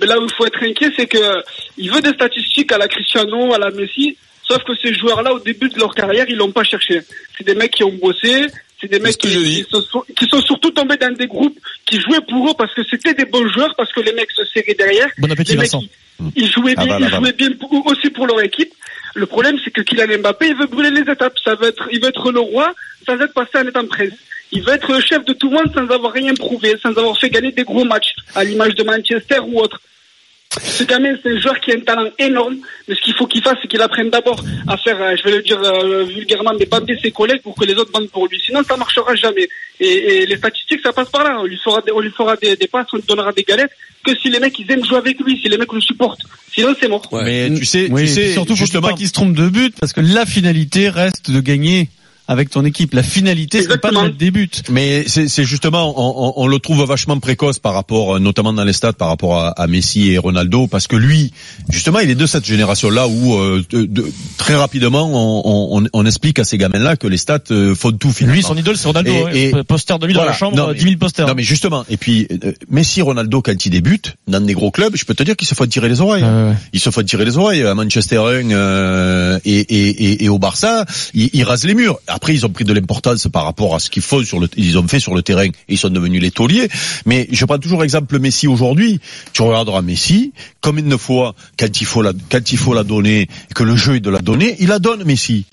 Mais 0.00 0.06
là 0.06 0.18
où 0.18 0.24
il 0.24 0.34
faut 0.34 0.46
être 0.46 0.62
inquiet, 0.62 0.90
c'est 0.96 1.06
que 1.06 1.42
il 1.76 1.90
veut 1.90 2.00
des 2.00 2.10
statistiques 2.10 2.72
à 2.72 2.78
la 2.78 2.88
Cristiano, 2.88 3.52
à 3.54 3.58
la 3.58 3.70
Messi. 3.70 4.16
Sauf 4.46 4.62
que 4.64 4.72
ces 4.82 4.92
joueurs-là, 4.92 5.32
au 5.32 5.40
début 5.40 5.68
de 5.70 5.78
leur 5.78 5.94
carrière, 5.94 6.26
ils 6.28 6.36
l'ont 6.36 6.52
pas 6.52 6.64
cherché. 6.64 7.00
C'est 7.36 7.44
des 7.44 7.54
mecs 7.54 7.72
qui 7.72 7.84
ont 7.84 7.92
bossé. 7.92 8.46
C'est 8.80 8.90
des 8.90 8.98
mecs 8.98 9.16
qui, 9.16 9.64
sont, 9.70 10.04
qui 10.14 10.26
sont 10.26 10.42
surtout 10.42 10.70
tombés 10.70 10.98
dans 10.98 11.14
des 11.14 11.26
groupes 11.26 11.58
qui 11.86 11.98
jouaient 12.00 12.20
pour 12.28 12.50
eux 12.50 12.54
parce 12.58 12.74
que 12.74 12.82
c'était 12.90 13.14
des 13.14 13.24
bons 13.24 13.48
joueurs, 13.48 13.74
parce 13.76 13.90
que 13.92 14.00
les 14.00 14.12
mecs 14.12 14.30
se 14.32 14.44
serraient 14.46 14.74
derrière. 14.74 15.08
Bon 15.16 15.30
appétit, 15.30 15.52
Les 15.52 15.58
Vincent. 15.58 15.82
Ils 16.36 16.50
jouaient 16.50 16.74
Ah 16.76 16.84
bien, 16.84 16.98
bah, 16.98 17.06
ils 17.06 17.14
jouaient 17.20 17.32
bien 17.32 17.50
pour- 17.52 17.86
aussi 17.86 18.10
pour 18.10 18.26
leur 18.26 18.40
équipe. 18.42 18.72
Le 19.14 19.26
problème, 19.26 19.56
c'est 19.64 19.70
que 19.70 19.80
Kylian 19.80 20.18
Mbappé, 20.18 20.48
il 20.48 20.56
veut 20.56 20.66
brûler 20.66 20.90
les 20.90 21.10
étapes. 21.10 21.34
Ça 21.44 21.54
veut 21.54 21.68
être, 21.68 21.88
il 21.92 22.00
veut 22.00 22.08
être 22.08 22.32
le 22.32 22.40
roi 22.40 22.74
sans 23.06 23.18
être 23.20 23.32
passé 23.32 23.50
en 23.56 23.66
étant 23.66 23.86
prince. 23.86 24.12
Il 24.52 24.62
veut 24.62 24.72
être 24.72 24.92
le 24.92 25.00
chef 25.00 25.24
de 25.24 25.32
tout 25.32 25.48
le 25.50 25.56
monde 25.56 25.72
sans 25.74 25.92
avoir 25.94 26.12
rien 26.12 26.34
prouvé, 26.34 26.74
sans 26.82 26.90
avoir 26.90 27.18
fait 27.18 27.30
gagner 27.30 27.52
des 27.52 27.64
gros 27.64 27.84
matchs, 27.84 28.14
à 28.34 28.44
l'image 28.44 28.74
de 28.74 28.82
Manchester 28.84 29.38
ou 29.46 29.60
autre. 29.60 29.80
Ce 30.62 30.84
gamin, 30.84 31.14
c'est 31.22 31.30
un 31.30 31.40
joueur 31.40 31.58
qui 31.60 31.72
a 31.72 31.74
un 31.76 31.80
talent 31.80 32.08
énorme, 32.18 32.56
mais 32.88 32.94
ce 32.94 33.00
qu'il 33.00 33.14
faut 33.14 33.26
qu'il 33.26 33.42
fasse, 33.42 33.56
c'est 33.60 33.68
qu'il 33.68 33.80
apprenne 33.82 34.10
d'abord 34.10 34.42
à 34.66 34.76
faire, 34.76 35.00
euh, 35.00 35.14
je 35.16 35.24
vais 35.24 35.36
le 35.36 35.42
dire 35.42 35.60
euh, 35.62 36.04
vulgairement, 36.04 36.54
des 36.54 36.66
bander 36.66 36.96
ses 37.02 37.10
collègues 37.10 37.42
pour 37.42 37.54
que 37.54 37.64
les 37.64 37.74
autres 37.74 37.90
bandent 37.92 38.10
pour 38.10 38.28
lui. 38.28 38.40
Sinon, 38.44 38.62
ça 38.62 38.76
marchera 38.76 39.14
jamais. 39.14 39.48
Et, 39.80 40.22
et 40.22 40.26
les 40.26 40.36
statistiques, 40.36 40.80
ça 40.82 40.92
passe 40.92 41.08
par 41.10 41.24
là. 41.24 41.38
On 41.40 41.44
lui 41.44 41.58
fera 41.58 41.80
des, 41.80 41.92
on 41.92 42.00
lui 42.00 42.10
fera 42.10 42.36
des, 42.36 42.56
des 42.56 42.66
passes, 42.68 42.86
on 42.92 42.96
lui 42.96 43.04
donnera 43.06 43.32
des 43.32 43.42
galettes, 43.42 43.72
que 44.04 44.16
si 44.18 44.30
les 44.30 44.38
mecs, 44.38 44.58
ils 44.58 44.70
aiment 44.70 44.84
jouer 44.84 44.98
avec 44.98 45.18
lui, 45.20 45.38
si 45.40 45.48
les 45.48 45.58
mecs 45.58 45.72
le 45.72 45.80
supportent. 45.80 46.22
Sinon, 46.54 46.74
c'est 46.78 46.88
mort. 46.88 47.08
Ouais. 47.12 47.24
Mais 47.24 47.58
tu 47.58 47.64
sais, 47.64 47.88
Oui, 47.90 48.02
tu 48.02 48.08
sais, 48.08 48.32
surtout 48.32 48.54
justement, 48.54 48.88
pas 48.88 48.94
qu'il 48.94 49.08
se 49.08 49.12
trompe 49.12 49.34
de 49.34 49.48
but, 49.48 49.74
parce 49.80 49.92
que 49.92 50.00
la 50.00 50.24
finalité 50.26 50.88
reste 50.88 51.30
de 51.30 51.40
gagner 51.40 51.88
avec 52.26 52.50
ton 52.50 52.64
équipe. 52.64 52.94
La 52.94 53.02
finalité, 53.02 53.62
c'est 53.62 53.80
pas 53.80 53.90
de 53.90 54.08
des 54.08 54.30
buts. 54.30 54.48
Mais 54.70 55.04
c'est 55.06 55.28
c'est 55.28 55.44
justement, 55.44 55.92
on, 55.96 56.28
on- 56.40 56.44
on 56.44 56.46
le 56.46 56.58
trouve 56.58 56.82
vachement 56.84 57.18
précoce 57.20 57.58
par 57.58 57.74
rapport, 57.74 58.16
euh, 58.16 58.18
notamment 58.18 58.52
dans 58.52 58.64
les 58.64 58.72
stats, 58.72 58.92
par 58.94 59.08
rapport 59.08 59.38
à, 59.38 59.48
à 59.50 59.66
Messi 59.66 60.10
et 60.10 60.18
Ronaldo, 60.18 60.66
parce 60.66 60.86
que 60.86 60.96
lui, 60.96 61.32
justement, 61.68 61.98
il 62.00 62.08
est 62.10 62.14
de 62.14 62.26
cette 62.26 62.46
génération-là 62.46 63.08
où 63.08 63.34
euh, 63.34 63.62
de- 63.70 63.84
de- 63.84 64.06
très 64.38 64.54
rapidement, 64.54 65.08
on, 65.12 65.78
on- 65.82 65.86
on 65.92 66.06
explique 66.06 66.38
à 66.38 66.44
ces 66.44 66.56
gamins-là 66.58 66.96
que 66.96 67.06
les 67.06 67.16
stats 67.18 67.38
euh, 67.50 67.74
font 67.74 67.92
tout 67.92 68.10
finalement. 68.10 68.34
Lui, 68.36 68.42
son 68.42 68.56
idole, 68.56 68.76
c'est 68.76 68.88
Ronaldo. 68.88 69.10
Et- 69.12 69.24
ouais. 69.24 69.38
et- 69.60 69.64
Poster 69.64 69.98
de 69.98 70.06
lui 70.06 70.14
dans 70.14 70.20
Voilà. 70.20 70.32
la 70.32 70.36
chambre, 70.38 70.56
Non, 70.56 70.72
10 70.72 70.80
000 70.82 70.96
posters. 70.96 71.26
Non 71.26 71.34
mais 71.34 71.42
justement, 71.42 71.84
et 71.90 71.96
puis 71.96 72.26
euh, 72.30 72.52
Messi, 72.70 73.02
Ronaldo, 73.02 73.42
quand 73.42 73.66
ils 73.66 73.70
débutent 73.70 74.14
dans 74.28 74.40
des 74.40 74.54
gros 74.54 74.70
clubs, 74.70 74.96
je 74.96 75.04
peux 75.04 75.14
te 75.14 75.22
dire 75.22 75.36
qu'ils 75.36 75.48
se 75.48 75.54
font 75.54 75.66
tirer 75.66 75.88
les 75.88 76.00
oreilles. 76.00 76.24
Ils 76.72 76.80
se 76.80 76.90
font 76.90 77.02
tirer 77.02 77.24
les 77.24 77.36
oreilles 77.36 77.62
à 77.64 77.74
Manchester 77.74 78.16
1 78.16 78.50
euh, 78.50 79.38
et, 79.44 79.58
et, 79.60 79.88
et, 80.12 80.24
et 80.24 80.28
au 80.28 80.38
Barça, 80.38 80.84
ils, 81.14 81.30
ils 81.32 81.44
rasent 81.44 81.64
les 81.64 81.74
murs. 81.74 81.98
Après, 82.14 82.32
ils 82.32 82.46
ont 82.46 82.50
pris 82.50 82.62
de 82.62 82.72
l'importance 82.72 83.26
par 83.26 83.42
rapport 83.42 83.74
à 83.74 83.80
ce 83.80 83.90
qu'ils 83.90 84.00
font 84.00 84.22
sur 84.22 84.38
le, 84.38 84.48
ils 84.56 84.78
ont 84.78 84.86
fait 84.86 85.00
sur 85.00 85.16
le 85.16 85.22
terrain. 85.22 85.46
Et 85.46 85.52
ils 85.66 85.78
sont 85.78 85.90
devenus 85.90 86.22
les 86.22 86.30
tauliers. 86.30 86.68
Mais 87.06 87.26
je 87.32 87.44
prends 87.44 87.58
toujours 87.58 87.82
exemple 87.82 88.20
Messi 88.20 88.46
aujourd'hui. 88.46 89.00
Tu 89.32 89.42
regarderas 89.42 89.82
Messi, 89.82 90.32
combien 90.60 90.84
de 90.84 90.96
fois 90.96 91.34
quand 91.58 91.80
il 91.80 91.84
faut 91.84 92.02
la, 92.02 92.12
quand 92.30 92.52
il 92.52 92.56
faut 92.56 92.72
la 92.72 92.84
donner, 92.84 93.26
que 93.56 93.64
le 93.64 93.74
jeu 93.74 93.96
est 93.96 94.00
de 94.00 94.10
la 94.10 94.20
donner, 94.20 94.54
il 94.60 94.68
la 94.68 94.78
donne 94.78 95.02
Messi. 95.02 95.46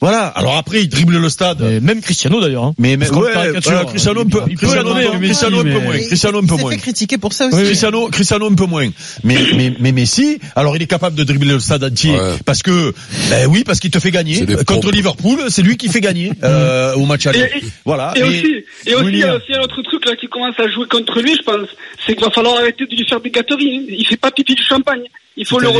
Voilà. 0.00 0.26
Alors 0.28 0.56
après, 0.56 0.82
il 0.82 0.88
dribble 0.88 1.18
le 1.18 1.28
stade. 1.28 1.60
Et 1.60 1.80
même 1.80 2.00
Cristiano 2.00 2.40
d'ailleurs. 2.40 2.64
Hein. 2.64 2.74
Mais, 2.78 2.96
mais 2.96 3.06
Parce 3.06 3.20
ouais, 3.20 3.32
voilà, 3.62 3.84
Cristiano 3.84 4.20
un 4.22 4.24
peu, 4.26 4.38
il 4.48 4.56
peut 4.56 4.66
la 4.66 4.82
Cristiano, 4.82 4.88
donner, 4.94 5.06
un 5.06 5.10
peu- 5.10 5.16
hein, 5.16 5.20
Cristiano 5.20 5.58
un 5.58 5.62
peu 5.62 5.68
moins, 5.80 5.98
Cristiano 5.98 6.38
un 6.38 6.42
il 6.42 6.48
peu 6.48 6.54
moins. 6.56 6.70
fait 6.72 6.76
critiquer 6.78 7.18
pour 7.18 7.32
ça 7.32 7.46
aussi. 7.48 7.62
Cristiano, 7.64 8.08
Cristiano 8.08 8.46
un 8.50 8.54
peu 8.54 8.64
moins. 8.66 8.88
Mais, 9.24 9.36
mais, 9.56 9.74
mais 9.78 9.92
Messi, 9.92 10.38
alors 10.56 10.74
il 10.76 10.82
est 10.82 10.86
capable 10.86 11.16
de 11.16 11.22
dribbler 11.24 11.52
le 11.52 11.60
stade 11.60 11.84
entier 11.84 12.12
Ouais. 12.18 12.34
parce 12.46 12.62
que, 12.62 12.94
ben 13.30 13.46
oui, 13.48 13.62
parce 13.64 13.78
qu'il 13.80 13.90
te 13.90 13.98
fait 13.98 14.10
gagner. 14.10 14.46
Contre 14.64 14.80
pompes. 14.82 14.92
Liverpool, 14.92 15.38
c'est 15.50 15.62
lui 15.62 15.76
qui 15.76 15.88
fait 15.88 16.00
gagner 16.00 16.32
euh, 16.44 16.94
au 16.94 17.04
match 17.04 17.26
aller. 17.26 17.40
Et- 17.40 17.58
et- 17.58 17.70
Voilà. 17.84 18.12
Et 18.16 18.22
aussi, 18.22 18.64
et 18.86 18.94
aussi, 18.94 19.06
il 19.12 19.18
y 19.18 19.22
a 19.24 19.36
aussi 19.36 19.52
un 19.54 19.60
autre 19.60 19.82
truc 19.82 20.04
là 20.06 20.16
qui 20.16 20.26
commence 20.28 20.58
à 20.58 20.68
jouer 20.68 20.86
contre 20.90 21.20
lui, 21.20 21.34
je 21.36 21.42
pense, 21.42 21.68
c'est 22.06 22.14
qu'il 22.14 22.24
va 22.24 22.30
falloir 22.30 22.56
arrêter 22.58 22.86
de 22.86 22.96
lui 22.96 23.06
faire 23.06 23.20
des 23.20 23.30
gâteries. 23.30 23.86
Il 23.90 24.06
fait 24.06 24.16
pas 24.16 24.30
pipi 24.30 24.54
du 24.54 24.62
champagne. 24.62 25.02
Il 25.36 25.46
faut 25.46 25.58
le, 25.60 25.68
le- 25.68 25.72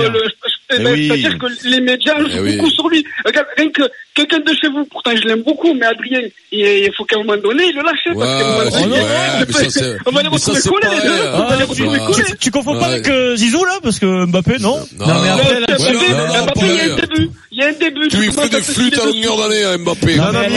eh 0.72 0.76
Eh 0.78 0.82
ben, 0.84 0.92
oui. 0.92 1.08
c'est-à-dire 1.08 1.38
que 1.38 1.46
les 1.68 1.80
médias 1.80 2.14
Eh 2.18 2.30
jouent 2.30 2.42
oui. 2.44 2.56
beaucoup 2.56 2.70
sur 2.70 2.88
lui. 2.88 3.04
Regarde, 3.26 3.46
rien 3.58 3.68
que 3.70 3.82
quelqu'un 4.26 4.38
de 4.40 4.52
chez 4.56 4.68
vous, 4.68 4.84
pourtant 4.90 5.10
je 5.16 5.26
l'aime 5.28 5.42
beaucoup, 5.42 5.72
mais 5.74 5.86
Adrien, 5.86 6.20
il, 6.52 6.60
il 6.60 6.90
faut 6.96 7.04
qu'à 7.04 7.16
un 7.16 7.22
moment 7.24 7.40
donné, 7.42 7.64
il 7.68 7.74
le 7.76 7.82
lâche. 7.82 8.06
Ouais, 8.14 8.14
parce 8.16 8.36
qu'à 8.36 8.46
un 8.46 8.52
moment 8.52 8.90
donné, 8.90 9.00
pas- 9.46 10.00
on 10.06 10.10
va 10.12 10.22
les 10.22 10.28
retrouver 10.28 10.60
collés, 10.60 10.80
les 10.82 10.88
pareil, 10.88 11.02
deux. 11.02 11.10
hein. 11.10 11.56
Les 11.96 12.32
Ah, 12.32 12.34
tu- 12.38 12.50
confonds 12.50 12.78
pas 12.78 12.86
avec 12.86 13.08
euh, 13.08 13.36
Zizou 13.36 13.64
là 13.64 13.78
Parce 13.82 13.98
que 13.98 14.26
Mbappé, 14.26 14.58
non? 14.60 14.78
Non, 14.98 15.06
Non, 15.06 15.14
mais 15.22 15.28
après, 15.28 15.60
là, 15.60 15.66
Mbappé, 15.68 15.82
ouais, 15.96 16.10
non, 16.10 16.26
non, 16.26 16.44
Mbappé, 16.44 16.60
il 16.62 16.74
y 16.76 16.80
a 16.80 16.84
un 16.92 16.96
début. 16.96 17.30
Il 17.52 17.58
y 17.58 17.62
a 17.62 17.66
un 17.68 17.72
début. 17.72 18.08
Tu 18.08 18.16
lui 18.18 18.32
fais 18.32 18.48
des 18.48 18.60
flûtes 18.62 18.98
à 18.98 19.06
longueur 19.06 19.36
d'année 19.38 19.64
à 19.64 19.78
Mbappé. 19.78 20.16
Non, 20.16 20.32
non, 20.32 20.40
mais 20.40 20.48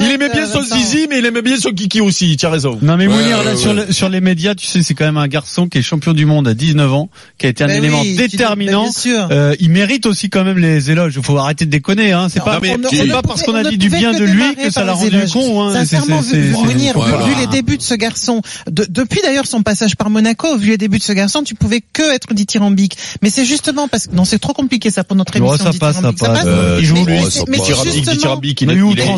il 0.00 0.12
aimait 0.12 0.28
bien 0.30 0.46
son, 0.46 0.62
zizi, 0.62 1.06
mais 1.08 1.18
il 1.18 1.26
aimait 1.26 1.42
bien 1.42 1.56
son 1.56 1.70
kiki 1.70 2.00
aussi. 2.00 2.36
Tu 2.36 2.46
as 2.46 2.50
raison. 2.50 2.78
Non 2.82 2.96
mais 2.96 3.06
Mounir, 3.06 3.42
là 3.44 3.54
sur, 3.90 4.08
les 4.08 4.20
médias, 4.20 4.54
tu 4.54 4.66
sais, 4.66 4.82
c'est 4.82 4.94
quand 4.94 5.04
même 5.04 5.16
un 5.16 5.28
garçon 5.28 5.68
qui 5.68 5.78
est 5.78 5.82
champion 5.82 6.12
du 6.12 6.26
monde 6.26 6.46
à 6.48 6.54
19 6.54 6.92
ans, 6.92 7.08
qui 7.38 7.46
a 7.46 7.48
été 7.48 7.64
un 7.64 7.68
Ben 7.68 7.76
élément 7.78 8.02
déterminant. 8.04 8.84
ben 8.84 8.90
bien 8.90 8.92
sûr. 8.92 9.28
Euh, 9.30 9.54
il 9.60 9.70
mérite 9.70 10.06
aussi 10.06 10.30
quand 10.30 10.44
même 10.44 10.58
les 10.58 10.90
éloges. 10.90 11.14
Il 11.16 11.22
faut 11.24 11.36
arrêter 11.38 11.64
de 11.66 11.70
déconner, 11.70 12.12
hein. 12.12 12.28
C'est 12.28 12.38
Non, 12.40 12.44
pas 12.60 12.66
on 12.74 12.78
ne- 12.78 12.88
c'est 12.88 13.02
on 13.02 13.12
pas 13.12 13.22
parce 13.22 13.42
qu'on 13.42 13.54
a 13.54 13.64
dit 13.64 13.78
du 13.78 13.88
bien 13.90 14.12
de 14.12 14.24
lui 14.24 14.54
que 14.56 14.70
ça 14.70 14.84
l'a 14.84 14.92
rendu 14.92 15.14
éloges. 15.16 15.32
con. 15.32 15.62
Hein. 15.62 15.72
Sincèrement, 15.72 16.22
c'est- 16.22 16.36
vu, 16.36 16.52
c'est- 16.54 16.60
vu 16.62 16.66
venir, 16.68 16.94
voilà. 16.94 17.24
vu 17.24 17.34
les 17.36 17.46
débuts 17.46 17.76
de 17.76 17.82
ce 17.82 17.94
garçon, 17.94 18.40
de- 18.70 18.86
depuis 18.88 19.20
d'ailleurs 19.22 19.46
son 19.46 19.62
passage 19.62 19.96
par 19.96 20.10
Monaco, 20.10 20.56
vu 20.56 20.70
les 20.70 20.78
débuts 20.78 20.98
de 20.98 21.02
ce 21.02 21.12
garçon, 21.12 21.42
tu 21.42 21.54
pouvais 21.54 21.82
que 21.92 22.02
être 22.14 22.32
dithyrambique. 22.34 22.96
Mais 23.22 23.30
c'est 23.30 23.44
justement 23.44 23.88
parce 23.88 24.06
que 24.06 24.14
non, 24.14 24.24
c'est 24.24 24.38
trop 24.38 24.52
compliqué 24.52 24.90
ça 24.90 25.04
pour 25.04 25.16
notre 25.16 25.36
émission. 25.36 25.56
ça 25.56 25.64
passe, 25.78 25.96
ça 26.00 26.10
dithyrambique. 26.10 26.18
passe. 26.18 26.44
Euh, 26.46 26.78
Il 26.80 26.86
joue, 26.86 26.94
Mais- 26.96 27.04
lui. 27.04 27.24
mais 27.24 27.30
ça 27.30 27.44
mais 27.48 27.58
passe. 27.58 27.66
Dithyrambique, 27.66 28.04
dithyrambique, 28.04 28.60
il 28.60 28.66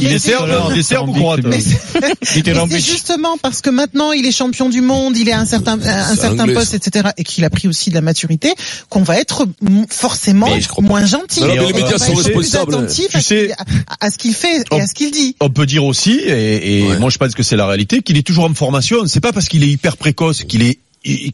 Mais 0.08 0.14
est, 0.14 0.18
serbe, 0.18 0.48
il 0.72 0.78
est 0.78 0.82
serbe 0.82 1.08
ou 1.08 1.12
croate 1.12 1.40
mais 1.44 1.60
c'est- 1.60 1.78
mais 2.70 2.80
justement 2.80 3.36
parce 3.42 3.60
que 3.60 3.70
maintenant 3.70 4.12
il 4.12 4.26
est 4.26 4.32
champion 4.32 4.68
du 4.68 4.80
monde, 4.80 5.16
il 5.16 5.28
est 5.28 5.32
à 5.32 5.40
un 5.40 5.46
certain, 5.46 5.78
à 5.82 6.10
un 6.10 6.16
certain 6.16 6.46
poste, 6.46 6.70
ça. 6.72 6.76
etc., 6.76 7.08
et 7.16 7.24
qu'il 7.24 7.44
a 7.44 7.50
pris 7.50 7.68
aussi 7.68 7.90
de 7.90 7.94
la 7.94 8.00
maturité, 8.00 8.52
qu'on 8.88 9.02
va 9.02 9.18
être 9.18 9.46
forcément 9.90 10.48
Mais 10.48 10.60
moins 10.86 11.04
gentil. 11.04 11.40
Mais 11.42 11.54
les 11.56 11.72
médias 11.72 11.98
sont 11.98 12.14
responsables. 12.14 12.86
Tu 12.86 13.02
sais- 13.26 13.52
à- 13.52 14.06
à 14.06 14.10
ce 14.10 14.18
qu'il 14.18 14.34
fait 14.34 14.62
et 14.72 14.80
à 14.80 14.86
ce 14.86 14.94
qu'il 14.94 15.10
dit. 15.10 15.36
on 15.40 15.50
peut 15.50 15.66
dire 15.66 15.84
aussi, 15.84 16.12
et, 16.12 16.78
et 16.80 16.82
Ouais. 16.84 16.98
moi 16.98 17.10
je 17.10 17.18
pense 17.18 17.34
que 17.34 17.42
c'est 17.42 17.56
la 17.56 17.66
réalité, 17.66 18.02
qu'il 18.02 18.16
est 18.16 18.26
toujours 18.26 18.44
en 18.44 18.54
formation. 18.54 19.06
C'est 19.06 19.20
pas 19.20 19.32
parce 19.32 19.48
qu'il 19.48 19.62
est 19.64 19.68
hyper 19.68 19.96
précoce 19.96 20.44
qu'il 20.44 20.62
est 20.62 20.78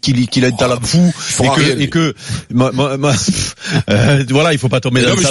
qu'il 0.03 0.29
qu'il 0.29 0.45
a 0.45 0.49
un 0.49 0.53
talent 0.53 0.79
fou 0.83 0.99
et 1.43 1.49
que, 1.49 1.53
rien, 1.61 1.75
lui. 1.77 1.85
et 1.85 1.89
que 1.89 2.15
euh, 3.91 4.25
voilà 4.31 4.53
il 4.53 4.59
faut 4.59 4.69
pas 4.69 4.81
tomber 4.81 5.01
Mais 5.01 5.07
dans 5.07 5.15
non, 5.15 5.17
mais 5.17 5.23
ça 5.23 5.31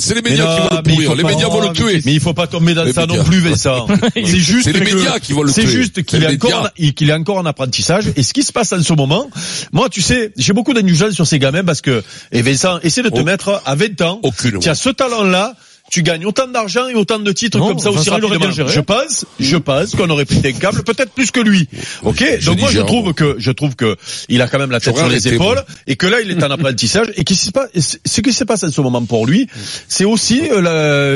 c'est 0.00 0.14
les 0.14 0.22
Mais 0.22 0.30
médias 0.30 0.54
qui 0.54 0.60
vont 0.60 0.76
le 0.76 0.82
pourrir. 0.82 1.10
faut 1.10 1.16
Les 1.16 1.22
pas- 1.22 1.28
médias 1.30 1.48
vont 1.48 1.60
le 1.60 1.72
tuer. 1.72 2.02
mais 2.04 2.12
il 2.14 2.20
faut 2.20 2.32
pas 2.34 2.46
tomber 2.46 2.74
dans 2.74 2.84
Les 2.84 2.92
ça 2.92 3.06
non 3.06 3.22
plus 3.24 3.40
Vincent 3.40 3.86
c'est 4.14 4.24
juste 4.36 4.66
les 4.66 4.72
que- 4.72 4.94
médias 4.94 5.18
qui 5.18 5.32
vont 5.32 5.42
le 5.42 5.50
c'est 5.52 5.66
juste 5.66 6.04
qu'il 6.04 6.22
est 6.22 6.44
encore 6.44 6.70
qu'il 6.96 7.10
est 7.10 7.12
encore 7.14 7.38
en 7.38 7.46
apprentissage 7.46 8.04
et 8.14 8.22
ce 8.22 8.32
qui 8.32 8.42
se 8.42 8.52
passe 8.52 8.72
en 8.72 8.82
ce 8.82 8.92
moment 8.92 9.28
moi 9.72 9.88
tu 9.88 10.00
sais 10.02 10.32
j'ai 10.36 10.52
beaucoup 10.52 10.72
d'indulgence 10.74 11.14
sur 11.14 11.26
ces 11.26 11.38
gamins 11.40 11.64
parce 11.64 11.80
que 11.80 12.02
et 12.32 12.42
Vincent 12.42 12.78
essaie 12.84 13.02
de 13.02 13.08
te 13.08 13.18
Oh. 13.20 13.24
mettre 13.24 13.62
à 13.64 13.74
20 13.74 14.00
ans 14.02 14.20
tu 14.60 14.68
as 14.68 14.74
ce 14.74 14.90
talent 14.90 15.24
là 15.24 15.54
tu 15.90 16.02
gagnes 16.02 16.26
autant 16.26 16.46
d'argent 16.48 16.88
et 16.88 16.94
autant 16.94 17.18
de 17.18 17.30
titres 17.32 17.58
Non, 17.58 17.68
comme 17.68 17.78
ça 17.78 17.90
aussi 17.90 18.10
rapidement. 18.10 18.50
Je 18.50 18.80
pense, 18.80 19.24
je 19.38 19.56
pense 19.56 19.94
qu'on 19.94 20.10
aurait 20.10 20.24
pété 20.24 20.48
un 20.48 20.52
câble, 20.58 20.82
peut-être 20.82 21.12
plus 21.12 21.30
que 21.30 21.40
lui. 21.40 21.68
Ok. 22.02 22.24
Je 22.40 22.46
Donc 22.46 22.58
moi 22.60 22.70
je 22.72 22.80
trouve 22.80 23.14
que 23.14 23.36
je 23.38 23.50
trouve 23.52 23.76
que 23.76 23.96
il 24.28 24.42
a 24.42 24.48
quand 24.48 24.58
même 24.58 24.70
la 24.70 24.80
tête 24.80 24.96
sur 24.96 25.08
les 25.08 25.28
épaules 25.28 25.62
et 25.86 25.96
que 25.96 26.06
là 26.06 26.18
il 26.22 26.30
est 26.30 26.42
en 26.42 26.50
apprentissage 26.56 27.06
et 27.16 27.24
qu'est-ce 27.24 27.40
qui 27.40 27.46
se 27.46 27.52
passe 27.52 27.98
ce 28.04 28.20
qui 28.20 28.32
se 28.32 28.44
passe 28.44 28.64
en 28.64 28.70
ce 28.72 28.80
moment 28.80 29.02
pour 29.04 29.26
lui, 29.26 29.46
c'est 29.88 30.04
aussi 30.04 30.42
euh, 30.50 30.60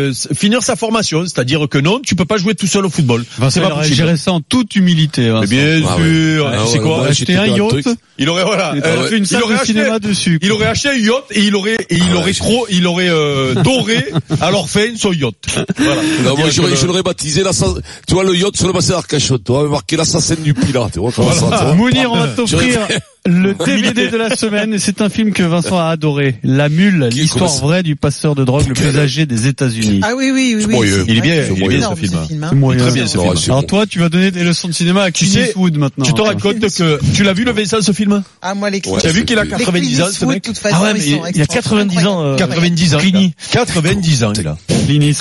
la- 0.09 0.35
finir 0.35 0.63
sa 0.63 0.77
formation, 0.77 1.25
c'est-à-dire 1.27 1.67
que 1.69 1.79
non, 1.79 2.01
tu 2.01 2.15
peux 2.15 2.25
pas 2.25 2.37
jouer 2.37 2.55
tout 2.55 2.67
seul 2.67 2.87
au 2.87 2.91
football. 2.91 3.25
Vincent, 3.39 3.51
C'est 3.51 3.61
il 3.61 3.69
pas 3.69 3.75
possible. 3.77 3.97
géré 3.97 4.17
ça 4.17 4.33
en 4.33 4.41
toute 4.41 4.77
humilité. 4.77 5.23
Mais 5.23 5.31
Vincent. 5.31 5.47
bien 5.47 5.83
Ah 5.89 5.97
sûr, 5.97 6.45
ouais. 6.47 6.53
tu 6.53 6.59
Ah 6.61 6.67
sais 6.67 6.79
ouais, 6.79 6.85
quoi 6.85 7.07
Acheter 7.07 7.37
un 7.37 7.47
yacht. 7.47 7.89
Il 8.19 8.29
aurait 8.29 8.45
voilà, 8.45 8.73
il 8.77 8.83
euh, 8.85 8.97
aurait 8.99 9.17
une 9.17 9.25
il 9.31 9.37
aurait 9.43 9.55
de 9.55 9.61
acheté 9.61 9.73
cinéma 9.73 9.99
dessus. 9.99 10.39
il 10.43 10.53
aurait 10.53 10.67
acheté 10.67 10.91
un 10.91 10.95
yacht 10.95 11.25
et 11.31 11.41
il 11.43 11.57
aurait 11.57 11.77
et 11.89 11.97
il 11.97 12.03
Ah 12.13 12.17
aurait 12.17 12.25
ouais, 12.27 12.33
trop, 12.35 12.67
il 12.71 12.87
aurait 12.87 13.09
euh, 13.09 13.55
doré 13.55 14.05
l'orpheline 14.61 14.97
son 14.97 15.13
yacht. 15.13 15.35
Voilà. 15.77 16.03
Non, 16.25 16.37
moi, 16.37 16.51
je 16.51 16.87
l'aurais 16.87 17.03
baptisé 17.03 17.43
l'assassin, 17.43 17.81
tu 18.07 18.15
vois, 18.15 18.25
le 18.25 18.37
yacht 18.37 18.57
sur 18.57 18.67
le 18.67 18.73
bassin 18.73 18.95
d'Arcachon, 18.95 19.39
tu 19.39 19.53
vois, 19.53 19.69
marqué 19.69 19.97
l'assassin 19.97 20.37
du 20.37 20.55
Pilat, 20.55 20.89
tu 20.93 20.99
vois, 20.99 21.13
comment 21.13 21.33
ça, 21.33 21.47
tu 21.59 21.65
vois. 21.65 21.75
Mounir, 21.75 22.13
on 22.13 22.17
va 22.17 22.29
t'offrir 22.29 22.87
le 23.27 23.55
DVD 23.67 24.09
de 24.09 24.17
la 24.17 24.35
semaine. 24.37 24.75
et 24.75 24.79
C'est 24.79 25.01
un 25.03 25.09
film 25.09 25.33
que 25.33 25.43
Vincent 25.43 25.79
a 25.79 25.91
adoré. 25.91 26.37
La 26.43 26.69
Mule, 26.69 27.09
l'histoire 27.13 27.51
vraie 27.57 27.83
du 27.83 27.97
passeur 27.97 28.35
de 28.35 28.45
drogue 28.45 28.67
le 28.69 28.75
plus 28.75 28.99
âgé 28.99 29.27
des 29.27 29.47
États-Unis. 29.47 30.01
Ah 30.03 30.13
oui, 30.17 30.31
oui, 30.33 30.55
oui. 30.57 30.65
oui. 30.67 30.75
moyen. 30.75 31.05
Il 31.09 31.19
est 31.19 31.21
bien, 31.21 31.35
c'est 31.47 31.55
il 31.55 31.65
est 31.65 31.69
bien, 31.69 31.91
ce 31.91 31.95
film. 31.95 32.15
hein. 32.15 32.27
C'est 32.51 32.55
moyen. 32.55 32.81
Très 32.83 32.93
bien 32.93 33.07
ce 33.07 33.19
film. 33.19 33.35
Alors 33.49 33.67
toi, 33.67 33.87
tu 33.87 33.99
vas 33.99 34.09
donner 34.09 34.31
des 34.31 34.43
leçons 34.45 34.69
de 34.69 34.73
cinéma 34.73 35.03
à 35.03 35.11
Clint 35.11 35.41
Eastwood 35.41 35.77
maintenant. 35.77 36.05
Tu 36.05 36.13
te 36.13 36.21
compte 36.41 36.61
que 36.61 37.01
tu 37.15 37.23
l'as 37.23 37.33
vu 37.33 37.45
le 37.45 37.53
Vincent 37.53 37.81
ce 37.81 37.93
film? 37.93 38.23
Ah, 38.43 38.55
moi, 38.55 38.71
les 38.71 38.81
Ouais, 38.87 39.01
Tu 39.01 39.07
as 39.07 39.13
vu 39.13 39.25
qu'il 39.25 39.39
a 39.39 39.45
les 39.45 39.51
90 39.51 40.03
ans 40.03 40.07
ce 40.13 40.25
mec? 40.25 40.49
Ah 40.73 40.83
ouais, 40.83 40.95
mais 40.95 41.31
il 41.35 41.43
a 41.43 41.47
90 41.47 42.07
ans, 42.07 42.25
euh, 42.25 42.37
90 42.37 42.95
ans. 42.95 42.99
Clini. 42.99 43.35
90 43.53 44.25
ans 44.25 44.33
il 44.39 44.47
a. 44.49 44.57
Clinis. 44.87 45.17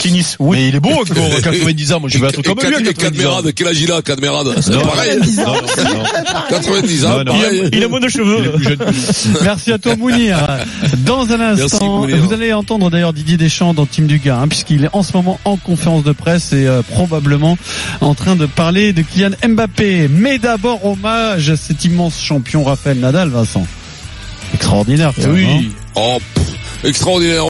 Clinis, 0.00 0.26
oui. 0.38 0.56
Mais 0.58 0.68
il 0.68 0.74
est 0.76 0.80
beau 0.80 0.90
encore 0.90 1.40
90 1.42 1.92
ans. 1.92 2.00
Moi 2.00 2.08
je 2.08 2.18
veux 2.18 2.28
être 2.28 2.38
Et 2.38 2.42
comme 2.42 2.58
lui 2.60 2.66
à 2.66 2.70
Cad- 2.70 2.86
et 2.88 2.94
90 2.94 2.98
ans. 2.98 3.02
Cadmerade, 3.02 3.52
quel 3.54 3.66
âge 3.68 3.80
il 3.80 3.92
a, 3.92 4.02
Cadmerade? 4.02 4.54
C'est 4.60 4.72
pareil. 4.82 5.18
non, 5.36 5.44
non, 5.46 5.52
non. 5.52 6.02
90 6.50 7.06
ans, 7.06 7.24
pareil. 7.24 7.68
Il 7.72 7.84
a 7.84 7.88
moins 7.88 8.00
de 8.00 8.08
cheveux. 8.08 8.52
Merci 9.42 9.72
à 9.72 9.78
toi 9.78 9.96
Mounir. 9.96 10.38
Dans 11.04 11.30
un 11.30 11.40
instant, 11.40 12.06
vous 12.06 12.32
allez 12.32 12.52
entendre 12.52 12.90
d'ailleurs 12.90 13.12
Didier 13.12 13.36
Deschamps 13.36 13.74
dans 13.74 13.86
Team 13.86 14.06
Dugas, 14.06 14.38
hein, 14.42 14.48
puisqu'il 14.48 14.84
est 14.84 14.90
en 14.92 15.02
ce 15.02 15.12
moment 15.14 15.38
en 15.44 15.56
conférence 15.56 16.04
de 16.04 16.12
presse 16.12 16.52
et 16.52 16.66
euh, 16.66 16.82
probablement 16.82 17.56
en 18.00 18.14
train 18.14 18.36
de 18.36 18.46
parler 18.46 18.92
de 18.92 19.02
Kylian 19.02 19.30
Mbappé. 19.48 20.08
Mais 20.08 20.38
d'abord 20.38 20.84
hommage 20.84 21.50
à 21.50 21.56
cet 21.56 21.84
immense 21.84 22.20
champion 22.20 22.64
Raphaël 22.64 22.98
Nadal, 22.98 23.28
Vincent. 23.28 23.66
Extraordinaire. 24.54 25.12
quand 25.20 25.28
même, 25.28 25.44
hein. 25.46 25.62
Oh, 25.94 26.18
pff, 26.34 26.44
extraordinaire. 26.84 27.40